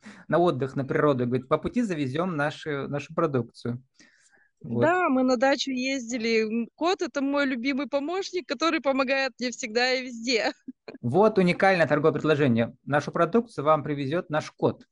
на 0.28 0.38
отдых, 0.38 0.74
на 0.74 0.84
природу, 0.84 1.26
говорит, 1.26 1.46
по 1.46 1.58
пути 1.58 1.82
завезем 1.82 2.36
наши, 2.36 2.88
нашу 2.88 3.14
продукцию. 3.14 3.82
Вот. 4.62 4.80
Да, 4.82 5.08
мы 5.08 5.22
на 5.22 5.36
дачу 5.36 5.70
ездили. 5.70 6.68
Кот– 6.74 7.02
это 7.02 7.20
мой 7.20 7.46
любимый 7.46 7.86
помощник, 7.88 8.48
который 8.48 8.80
помогает 8.80 9.32
мне 9.38 9.50
всегда 9.50 9.92
и 9.92 10.02
везде. 10.06 10.52
Вот 11.00 11.38
уникальное 11.38 11.86
торговое 11.86 12.12
предложение. 12.12 12.74
Нашу 12.84 13.12
продукцию 13.12 13.64
вам 13.64 13.82
привезет 13.82 14.30
наш 14.30 14.50
кот. 14.50 14.86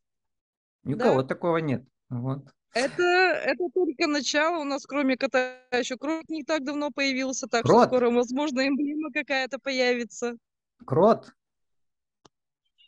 Ни 0.85 0.95
у 0.95 0.97
Да. 0.97 1.05
кого 1.11 1.23
такого 1.23 1.57
нет. 1.59 1.85
Вот. 2.11 2.47
Это, 2.75 3.03
это 3.03 3.69
только 3.73 4.07
начало. 4.07 4.61
У 4.61 4.65
нас 4.65 4.85
кроме 4.87 5.17
кота 5.17 5.57
еще 5.73 5.97
крот 5.97 6.29
не 6.29 6.43
так 6.45 6.65
давно 6.65 6.91
появился, 6.91 7.47
так 7.47 7.65
Крот? 7.65 7.83
что 7.85 7.89
скоро, 7.89 8.11
возможно, 8.11 8.67
эмблема 8.69 9.11
какая-то 9.13 9.59
появится. 9.59 10.37
Крот, 10.85 11.33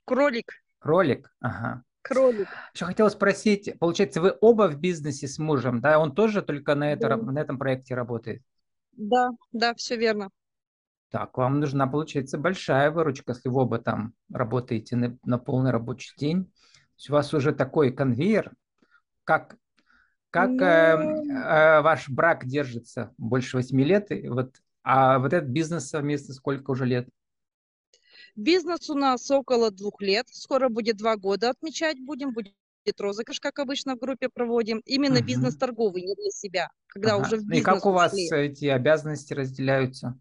Кролик. 0.04 0.52
Кролик? 0.78 1.33
Ага. 1.40 1.83
Кролик. 2.09 2.49
Еще 2.75 2.85
хотела 2.85 3.09
спросить, 3.09 3.79
получается, 3.79 4.21
вы 4.21 4.37
оба 4.41 4.69
в 4.69 4.79
бизнесе 4.79 5.27
с 5.29 5.39
мужем, 5.39 5.81
да? 5.81 5.99
Он 5.99 6.15
тоже 6.15 6.43
только 6.43 6.75
на, 6.75 6.93
это, 6.93 7.09
Да. 7.09 7.17
на 7.17 7.39
этом 7.39 7.59
проекте 7.59 7.95
работает? 7.95 8.43
Да, 8.93 9.31
да, 9.53 9.75
все 9.75 9.97
верно. 9.97 10.31
Так, 11.11 11.37
вам 11.39 11.61
нужна, 11.61 11.87
получается, 11.87 12.39
большая 12.39 12.91
выручка, 12.91 13.33
если 13.33 13.49
вы 13.49 13.63
оба 13.63 13.79
там 13.79 14.13
работаете 14.33 14.97
на, 14.97 15.19
на 15.25 15.39
полный 15.39 15.71
рабочий 15.71 16.13
день. 16.17 16.45
То 16.45 16.51
есть 16.99 17.11
у 17.11 17.13
вас 17.13 17.35
уже 17.35 17.53
такой 17.53 17.93
конвейер. 17.93 18.53
Как, 19.25 19.57
как 20.31 20.51
э, 20.51 20.97
Ну, 20.97 21.33
э, 21.33 21.81
ваш 21.83 22.09
брак 22.09 22.47
держится? 22.47 23.13
Больше 23.19 23.57
восьми 23.57 23.85
лет. 23.85 24.11
и 24.11 24.29
вот, 24.29 24.57
а 24.83 25.19
вот 25.19 25.33
этот 25.33 25.51
бизнес 25.51 25.89
совместно 25.89 26.35
сколько 26.35 26.71
уже 26.71 26.85
лет? 26.87 27.09
Бизнес 28.37 28.90
у 28.90 28.95
нас 28.95 29.31
около 29.31 29.71
двух 29.71 30.00
лет. 30.02 30.26
Скоро 30.31 30.69
будет 30.69 30.97
два 30.97 31.16
года 31.16 31.50
отмечать 31.50 31.99
будем. 31.99 32.33
Будет 32.33 32.52
розыгрыш, 32.99 33.40
как 33.40 33.59
обычно 33.59 33.97
в 33.97 33.99
группе 33.99 34.28
проводим. 34.28 34.81
Именно 34.85 35.14
Мгм. 35.14 35.23
бизнес 35.23 35.57
торговый, 35.57 36.02
не 36.02 36.14
для 36.14 36.31
себя. 36.31 36.69
Когда 36.87 37.16
Ага. 37.16 37.19
уже 37.19 37.37
в 37.38 37.45
Ну 37.47 37.57
и 37.57 37.62
как 37.62 37.85
бизнес 37.85 37.87
у 37.87 37.93
вас 37.93 38.12
ушли. 38.16 38.33
эти 38.33 38.66
обязанности 38.66 39.33
разделяются? 39.33 40.19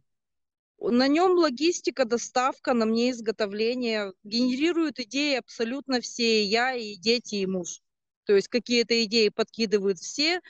На 0.80 1.08
нем 1.08 1.32
логистика, 1.38 2.06
доставка, 2.06 2.74
на 2.74 2.86
мне 2.86 3.12
изготовление. 3.12 4.14
Генерируют 4.24 5.00
идеи 5.00 5.36
абсолютно 5.38 6.00
все, 6.02 6.44
и 6.44 6.46
я, 6.46 6.74
и 6.76 6.96
дети, 6.96 7.36
и 7.36 7.46
муж. 7.46 7.82
То 8.26 8.34
есть 8.36 8.48
какие-то 8.48 9.04
идеи 9.04 9.30
подкидывают 9.30 10.00
все, 10.00 10.42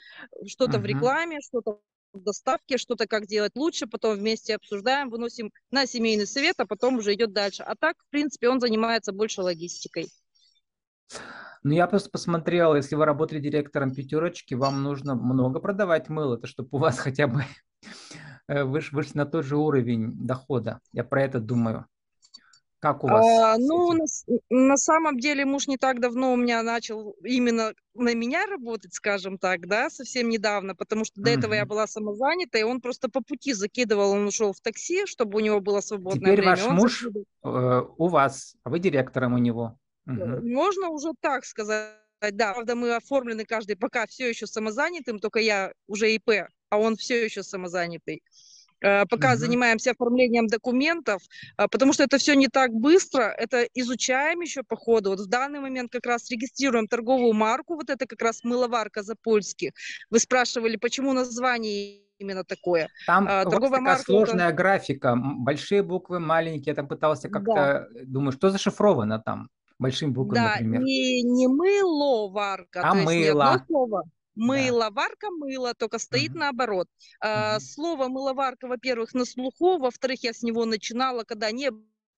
что-то 0.46 0.78
в 0.78 0.84
Мгм. 0.84 0.86
рекламе, 0.86 1.40
что-то 1.40 1.80
в 2.16 2.22
доставке, 2.22 2.78
что-то 2.78 3.06
как 3.06 3.26
делать 3.26 3.52
лучше, 3.54 3.86
потом 3.86 4.16
вместе 4.16 4.54
обсуждаем, 4.54 5.10
выносим 5.10 5.52
на 5.70 5.86
семейный 5.86 6.26
совет, 6.26 6.56
а 6.58 6.66
потом 6.66 6.96
уже 6.96 7.14
идет 7.14 7.32
дальше. 7.32 7.62
А 7.62 7.74
так, 7.76 7.96
в 7.98 8.10
принципе, 8.10 8.48
он 8.48 8.60
занимается 8.60 9.12
больше 9.12 9.42
логистикой. 9.42 10.08
Ну, 11.62 11.72
я 11.72 11.86
просто 11.86 12.10
посмотрел, 12.10 12.76
если 12.76 12.94
вы 12.94 13.04
работали 13.04 13.40
директором 13.40 13.92
пятерочки, 13.92 14.54
вам 14.54 14.82
нужно 14.82 15.14
много 15.14 15.58
продавать 15.58 16.08
мыло, 16.08 16.38
то 16.38 16.46
чтобы 16.46 16.68
у 16.72 16.78
вас 16.78 16.98
хотя 17.00 17.26
бы 17.26 17.44
э, 18.48 18.62
выш- 18.62 18.90
вышли 18.92 19.18
на 19.18 19.26
тот 19.26 19.44
же 19.44 19.56
уровень 19.56 20.12
дохода. 20.14 20.80
Я 20.92 21.04
про 21.04 21.22
это 21.22 21.40
думаю. 21.40 21.86
Как 22.80 23.04
у 23.04 23.08
вас 23.08 23.24
А, 23.24 23.56
ну, 23.58 23.92
на, 23.92 24.04
на 24.50 24.76
самом 24.76 25.18
деле 25.18 25.44
муж 25.44 25.66
не 25.66 25.78
так 25.78 26.00
давно 26.00 26.32
у 26.32 26.36
меня 26.36 26.62
начал 26.62 27.16
именно 27.24 27.72
на 27.94 28.14
меня 28.14 28.46
работать, 28.46 28.92
скажем 28.94 29.38
так, 29.38 29.66
да, 29.66 29.88
совсем 29.90 30.28
недавно, 30.28 30.74
потому 30.74 31.04
что 31.04 31.20
до 31.22 31.30
этого 31.30 31.54
я 31.54 31.64
была 31.64 31.86
самозанята, 31.86 32.58
и 32.58 32.62
он 32.62 32.80
просто 32.80 33.08
по 33.08 33.22
пути 33.22 33.54
закидывал, 33.54 34.10
он 34.12 34.26
ушел 34.26 34.52
в 34.52 34.60
такси, 34.60 35.06
чтобы 35.06 35.38
у 35.38 35.40
него 35.40 35.60
было 35.60 35.80
свободное 35.80 36.32
Теперь 36.32 36.36
время. 36.40 36.50
ваш 36.50 36.64
Он 36.66 36.74
муж 36.76 37.00
закидывал. 37.00 37.26
э, 37.44 37.82
у 37.96 38.08
вас, 38.08 38.56
а 38.64 38.70
вы 38.70 38.78
директором 38.78 39.34
у 39.34 39.38
него. 39.38 39.78
Можно 40.04 40.90
уже 40.90 41.12
так 41.20 41.44
сказать, 41.44 41.94
да. 42.20 42.52
Правда, 42.52 42.74
мы 42.74 42.94
оформлены 42.94 43.44
каждый 43.44 43.76
пока 43.76 44.06
все 44.06 44.28
еще 44.28 44.46
самозанятым, 44.46 45.18
только 45.18 45.40
я 45.40 45.72
уже 45.86 46.14
ИП, 46.14 46.48
а 46.68 46.78
он 46.78 46.96
все 46.96 47.24
еще 47.24 47.42
самозанятый. 47.42 48.22
Э, 48.86 49.04
Пока 49.10 49.28
Мгм. 49.30 49.38
занимаемся 49.38 49.90
оформлением 49.90 50.46
документов, 50.46 51.22
а, 51.56 51.66
потому 51.66 51.92
что 51.92 52.04
это 52.04 52.18
все 52.18 52.34
не 52.36 52.46
так 52.48 52.70
быстро, 52.72 53.22
это 53.22 53.66
изучаем 53.74 54.40
еще 54.42 54.62
по 54.62 54.76
ходу. 54.76 55.10
Вот 55.10 55.20
в 55.20 55.26
данный 55.26 55.58
момент 55.60 55.90
как 55.92 56.06
раз 56.06 56.30
регистрируем 56.30 56.86
торговую 56.86 57.32
марку, 57.32 57.74
вот 57.74 57.90
это 57.90 58.06
как 58.06 58.22
раз 58.22 58.44
мыловарка 58.44 59.02
Запольских. 59.02 59.72
Вы 60.10 60.20
спрашивали, 60.20 60.76
почему 60.76 61.12
название 61.12 62.02
именно 62.18 62.44
такое. 62.44 62.88
Там 63.06 63.26
А, 63.28 63.42
Торговая 63.44 63.70
такая 63.70 63.80
марка 63.82 64.02
это... 64.02 64.04
сложная 64.12 64.52
графика, 64.52 65.08
м, 65.08 65.44
большие 65.44 65.82
буквы, 65.82 66.20
маленькие. 66.20 66.70
Я 66.72 66.74
там 66.74 66.86
пытался 66.88 67.28
Да, 67.28 67.40
как-то, 67.40 67.88
э, 67.98 68.04
думаю, 68.06 68.32
что 68.32 68.50
зашифровано 68.50 69.18
там 69.18 69.48
большими 69.78 70.10
буквами, 70.10 70.40
Да, 70.44 70.50
например. 70.52 70.80
не, 70.82 71.22
не 71.22 71.48
мыло 71.48 72.28
варка, 72.30 72.80
А 72.82 72.92
то 72.92 72.98
есть 72.98 73.10
не 73.10 73.28
одно 73.28 73.44
мыло, 73.44 73.64
слово. 73.66 74.02
Да. 74.36 74.42
Мыло, 75.30 75.74
только 75.74 75.98
стоит 75.98 76.30
Мгм. 76.30 76.40
наоборот. 76.40 76.88
А, 77.20 77.54
Мгм. 77.56 77.60
Слово 77.60 78.08
мыловарка, 78.08 78.68
во-первых, 78.68 79.14
на 79.14 79.24
слуху, 79.24 79.78
во-вторых, 79.78 80.22
я 80.22 80.32
с 80.32 80.42
него 80.42 80.64
начинала, 80.64 81.24
когда 81.24 81.50
не 81.50 81.70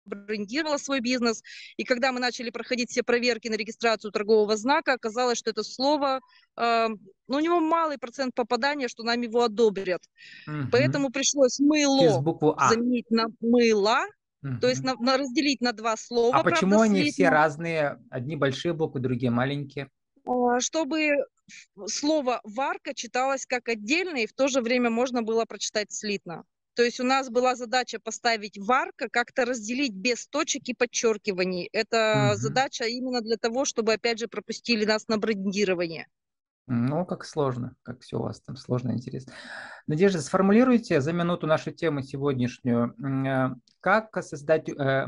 брендировала 0.05 0.79
свой 0.79 1.01
бизнес. 1.01 1.43
И 1.77 1.85
когда 1.85 2.13
мы 2.13 2.21
начали 2.21 2.51
проходить 2.51 2.91
все 2.91 3.03
проверки 3.03 3.49
на 3.49 3.55
регистрацию 3.57 4.11
торгового 4.11 4.57
знака, 4.57 4.95
оказалось, 4.95 5.39
что 5.39 5.51
это 5.51 5.63
слово, 5.63 6.21
э, 6.57 6.89
ну, 7.29 7.37
у 7.37 7.41
него 7.41 7.61
малый 7.61 7.99
процент 7.99 8.35
попадания, 8.35 8.89
что 8.89 9.03
нам 9.03 9.21
его 9.21 9.43
одобрят. 9.43 10.03
Мгм. 10.47 10.71
Поэтому 10.73 11.11
пришлось 11.11 11.59
мыло 11.61 12.25
А. 12.57 12.71
заменить 12.71 13.11
на 13.11 13.27
мыло, 13.41 13.99
то 14.61 14.69
есть 14.69 14.83
на, 14.83 14.95
на- 14.95 15.19
разделить 15.19 15.61
на 15.61 15.73
два 15.73 15.93
А 15.93 15.97
слова, 15.97 16.31
правда, 16.31 16.51
почему 16.51 16.81
они 16.81 17.11
все 17.11 17.29
разные? 17.29 17.99
Одни 18.11 18.37
большие 18.37 18.73
буквы, 18.73 19.01
другие 19.01 19.31
маленькие. 19.31 19.91
А, 20.25 20.61
чтобы 20.61 21.11
слово 21.87 22.41
«варка» 22.45 22.95
читалось 22.95 23.47
как 23.47 23.69
отдельно, 23.69 24.19
и 24.19 24.27
в 24.27 24.33
то 24.33 24.49
же 24.49 24.61
время 24.61 24.91
можно 24.91 25.23
было 25.23 25.45
прочитать 25.45 25.93
слитно. 25.93 26.45
То 26.75 26.85
есть 26.85 27.01
у 27.01 27.05
нас 27.05 27.29
была 27.29 27.57
задача 27.57 27.99
поставить 27.99 28.57
«варка», 28.57 29.09
как-то 29.11 29.45
разделить 29.45 29.95
без 29.95 30.29
точек 30.29 30.69
и 30.69 30.75
подчеркиваний. 30.75 31.69
Это 31.73 32.35
Мгм. 32.35 32.37
задача 32.39 32.85
именно 32.85 33.21
для 33.21 33.37
того, 33.37 33.65
чтобы, 33.65 33.95
опять 33.95 34.21
же, 34.21 34.29
пропустили 34.29 34.85
нас 34.85 35.09
на 35.09 35.19
брендирование. 35.19 36.07
Ну, 36.71 37.07
как 37.07 37.25
сложно, 37.25 37.75
как 37.83 38.03
все 38.03 38.19
у 38.19 38.23
вас 38.23 38.41
там 38.43 38.57
сложно 38.57 38.91
и 38.91 38.95
интересно. 38.95 39.33
Надежда, 39.87 40.21
сформулируйте 40.21 41.01
за 41.01 41.13
минуту 41.15 41.47
нашу 41.47 41.73
тему 41.73 42.03
сегодняшнюю. 42.03 42.95
Э, 43.03 43.55
Как 43.81 44.23
создать 44.23 44.69
э, 44.69 45.07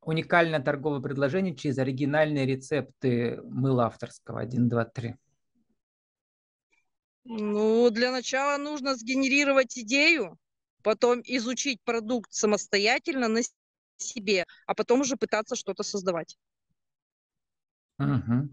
уникальное 0.00 0.60
торговое 0.60 1.00
предложение 1.00 1.56
через 1.56 1.76
оригинальные 1.78 2.46
рецепты 2.46 3.40
мыла 3.42 3.86
авторского? 3.86 4.40
Один, 4.40 4.68
два, 4.68 4.84
три. 4.84 5.16
Ну, 7.24 7.90
для 7.90 8.10
начала 8.10 8.58
нужно 8.58 8.96
сгенерировать 8.96 9.78
идею, 9.78 10.38
потом 10.82 11.22
изучить 11.24 11.80
продукт 11.82 12.32
самостоятельно 12.32 13.28
на 13.28 13.40
себе, 13.96 14.44
а 14.66 14.74
потом 14.74 15.00
уже 15.00 15.16
пытаться 15.16 15.56
что-то 15.56 15.82
создавать. 15.82 16.36
Мгм. 17.98 18.50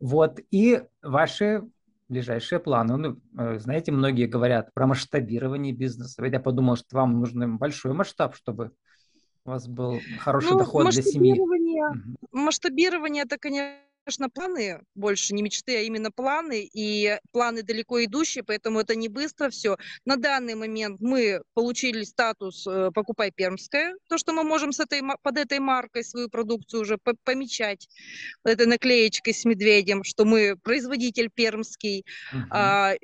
Вот, 0.00 0.40
и 0.50 0.82
ваши 1.00 1.62
ближайшие 2.08 2.58
планы. 2.58 2.96
Ну, 2.96 3.20
э, 3.38 3.58
знаете, 3.58 3.92
многие 3.92 4.26
говорят 4.26 4.74
про 4.74 4.86
масштабирование 4.86 5.72
бизнеса. 5.72 6.24
Я 6.24 6.40
подумал, 6.40 6.76
что 6.76 6.96
вам 6.96 7.20
нужен 7.20 7.56
большой 7.56 7.94
масштаб, 7.94 8.34
чтобы 8.34 8.72
у 9.44 9.50
вас 9.50 9.66
был 9.66 10.00
хороший 10.20 10.50
Ну, 10.50 10.58
доход 10.58 10.90
для 10.90 11.02
семьи. 11.02 11.40
масштабирование 12.32 13.22
это, 13.22 13.38
конечно, 13.38 13.78
планы, 14.34 14.80
больше 14.94 15.34
не 15.34 15.42
мечты, 15.42 15.76
а 15.76 15.80
именно 15.80 16.10
планы, 16.10 16.68
и 16.72 17.18
планы 17.30 17.62
далеко 17.62 18.04
идущие, 18.04 18.44
поэтому 18.44 18.80
это 18.80 18.94
не 18.94 19.08
быстро 19.08 19.50
все. 19.50 19.76
На 20.04 20.16
данный 20.16 20.54
момент 20.54 21.00
мы 21.00 21.42
получили 21.54 22.04
статус 22.04 22.66
э, 22.66 22.90
«Покупай 22.94 23.30
Пермское», 23.30 23.94
то, 24.08 24.18
что 24.18 24.32
мы 24.32 24.44
можем 24.44 24.72
с 24.72 24.80
этой, 24.80 25.02
под 25.22 25.38
этой 25.38 25.58
маркой 25.58 26.04
свою 26.04 26.28
продукцию 26.28 26.82
уже 26.82 26.98
по- 26.98 27.14
помечать, 27.24 27.88
этой 28.44 28.66
наклеечкой 28.66 29.34
с 29.34 29.44
медведем, 29.44 30.04
что 30.04 30.24
мы 30.24 30.56
производитель 30.62 31.30
пермский, 31.32 32.04
Мгм. 32.32 32.46
а, 32.50 32.94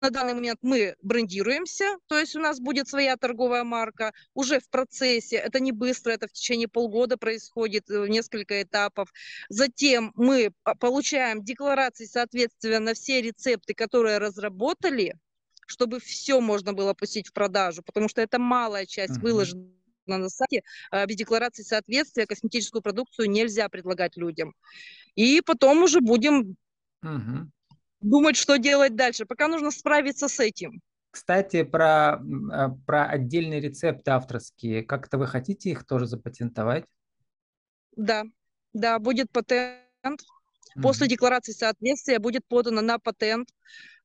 на 0.00 0.10
данный 0.10 0.34
момент 0.34 0.58
мы 0.62 0.94
брендируемся, 1.02 1.96
то 2.06 2.18
есть 2.18 2.36
у 2.36 2.40
нас 2.40 2.60
будет 2.60 2.88
своя 2.88 3.16
торговая 3.16 3.64
марка 3.64 4.12
уже 4.34 4.60
в 4.60 4.68
процессе. 4.70 5.36
Это 5.36 5.60
не 5.60 5.72
быстро, 5.72 6.12
это 6.12 6.28
в 6.28 6.32
течение 6.32 6.68
полгода 6.68 7.16
происходит, 7.16 7.90
э, 7.90 8.06
несколько 8.08 8.62
этапов. 8.62 9.12
Затем 9.48 10.12
мы 10.14 10.52
получаем 10.80 11.42
декларации 11.42 12.04
соответствия 12.06 12.78
на 12.78 12.94
все 12.94 13.20
рецепты, 13.22 13.74
которые 13.74 14.18
разработали, 14.18 15.16
чтобы 15.66 15.98
все 16.00 16.40
можно 16.40 16.72
было 16.72 16.94
пустить 16.94 17.28
в 17.28 17.32
продажу, 17.32 17.82
потому 17.82 18.08
что 18.08 18.20
это 18.22 18.38
малая 18.38 18.86
часть 18.86 19.18
Мгм. 19.18 19.22
выложена 19.22 19.64
на 20.06 20.28
сайте. 20.30 20.62
А 20.90 21.04
Без 21.06 21.16
декларации 21.16 21.62
соответствия 21.64 22.26
косметическую 22.26 22.82
продукцию 22.82 23.30
нельзя 23.30 23.68
предлагать 23.68 24.16
людям. 24.16 24.54
И 25.16 25.40
потом 25.42 25.82
уже 25.82 26.00
будем 26.00 26.56
Мгм. 27.02 27.50
Думать, 28.00 28.36
что 28.36 28.56
делать 28.58 28.96
дальше. 28.96 29.26
Пока 29.26 29.48
нужно 29.48 29.70
справиться 29.70 30.28
с 30.28 30.40
этим. 30.40 30.80
Кстати, 31.10 31.62
про, 31.64 32.20
э, 32.52 32.68
про 32.86 33.06
отдельные 33.06 33.60
рецепты 33.60 34.10
авторские. 34.10 34.82
Как-то 34.82 35.18
вы 35.18 35.26
хотите 35.26 35.70
их 35.70 35.84
тоже 35.86 36.06
запатентовать? 36.06 36.84
Да, 37.96 38.24
да, 38.72 38.98
будет 38.98 39.30
патент. 39.32 40.20
После 40.80 41.08
декларации 41.08 41.52
соответствия 41.52 42.20
будет 42.20 42.46
подано 42.46 42.82
на 42.82 42.98
патент. 43.00 43.48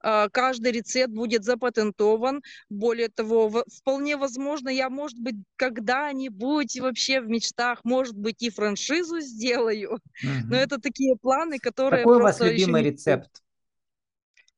А, 0.01 0.27
Каждый 0.29 0.71
рецепт 0.71 1.13
будет 1.13 1.43
запатентован. 1.43 2.41
Более 2.69 3.10
того, 3.10 3.63
вполне 3.77 4.17
возможно, 4.17 4.69
я, 4.69 4.89
может 4.89 5.19
быть, 5.19 5.36
когда-нибудь 5.56 6.79
вообще 6.79 7.21
в 7.21 7.27
мечтах, 7.27 7.82
может 7.84 8.17
быть, 8.17 8.41
и 8.41 8.49
франшизу 8.49 9.19
сделаю. 9.19 9.99
Но 10.23 10.29
Мгм. 10.39 10.53
это 10.56 10.79
такие 10.79 11.15
планы, 11.17 11.60
которые 11.60 12.03
Какой 12.03 12.17
у 12.17 12.21
вас 12.21 12.39
еще 12.41 12.51
любимый 12.51 12.82
не... 12.82 12.89
рецепт? 12.89 13.42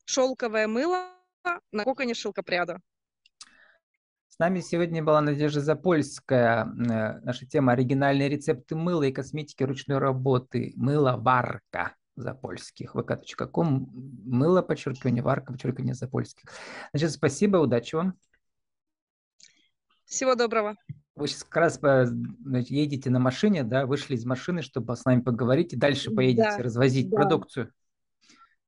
Шелковое 0.05 0.67
мыло 0.67 1.09
на 1.71 1.83
коконе 1.83 2.13
шелкопряда. 2.13 2.79
С 4.29 4.39
нами 4.39 4.59
сегодня 4.59 5.03
была 5.03 5.21
Надежда 5.21 5.61
Запольская. 5.61 6.65
Э, 6.65 7.19
наша 7.21 7.45
тема 7.45 7.71
«Оригинальные 7.71 8.29
рецепты 8.29 8.75
мыла 8.75 9.03
и 9.03 9.11
косметики 9.11 9.63
ручной 9.63 9.97
работы». 9.97 10.73
Мыло-варка 10.75 11.95
запольских. 12.15 12.95
vk.com. 12.95 13.89
Мыло, 14.25 14.61
подчеркивание, 14.61 15.23
варка, 15.23 15.53
подчеркивание 15.53 15.95
запольских. 15.95 16.49
Значит, 16.91 17.11
спасибо, 17.11 17.57
удачи 17.57 17.95
вам. 17.95 18.15
Всего 20.05 20.35
доброго. 20.35 20.75
Вы 21.15 21.29
сейчас 21.29 21.45
как 21.45 21.55
раз 21.55 21.79
э, 21.81 22.07
едете 22.67 23.09
на 23.09 23.19
машине, 23.19 23.63
да, 23.63 23.85
вышли 23.85 24.15
из 24.15 24.25
машины, 24.25 24.61
чтобы 24.61 24.95
с 24.95 25.05
нами 25.05 25.21
поговорить, 25.21 25.73
и 25.73 25.77
дальше 25.77 26.11
поедете 26.11 26.57
да, 26.57 26.63
развозить 26.63 27.09
да. 27.09 27.15
продукцию. 27.15 27.71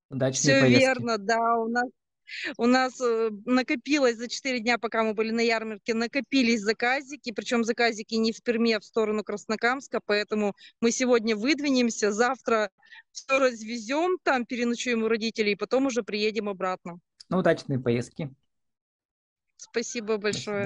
Удачной 0.10 0.39
Все 0.41 0.62
поездки. 0.62 0.86
верно, 0.86 1.17
да. 1.17 1.56
У 1.56 1.67
нас 1.67 1.89
у 2.58 2.65
нас 2.65 3.00
э, 3.02 3.30
накопилось 3.46 4.17
за 4.17 4.28
4 4.28 4.60
дня, 4.60 4.78
пока 4.78 5.04
мы 5.04 5.13
были 5.13 5.32
на 5.32 5.41
ярмарке, 5.41 5.93
накопились 5.93 6.62
заказики, 6.62 7.32
причем 7.32 7.63
заказики 7.63 8.15
не 8.15 8.32
в 8.32 8.41
Перми, 8.43 8.74
а 8.74 8.80
в 8.80 8.84
сторону 8.84 9.24
Краснокамска, 9.24 10.02
поэтому 10.06 10.54
мы 10.82 10.91
сегодня 10.91 11.36
выдвинемся, 11.36 12.12
завтра 12.12 12.70
все 13.12 13.39
развезем, 13.39 14.17
там 14.24 14.46
переночуем 14.46 15.04
у 15.04 15.08
родителей, 15.08 15.54
и 15.54 15.56
потом 15.56 15.86
уже 15.86 16.04
приедем 16.04 16.50
обратно. 16.50 17.00
Ну, 17.30 17.38
удачной 17.38 17.80
поездки. 17.80 18.30
Спасибо 19.58 20.17
большое. 20.17 20.65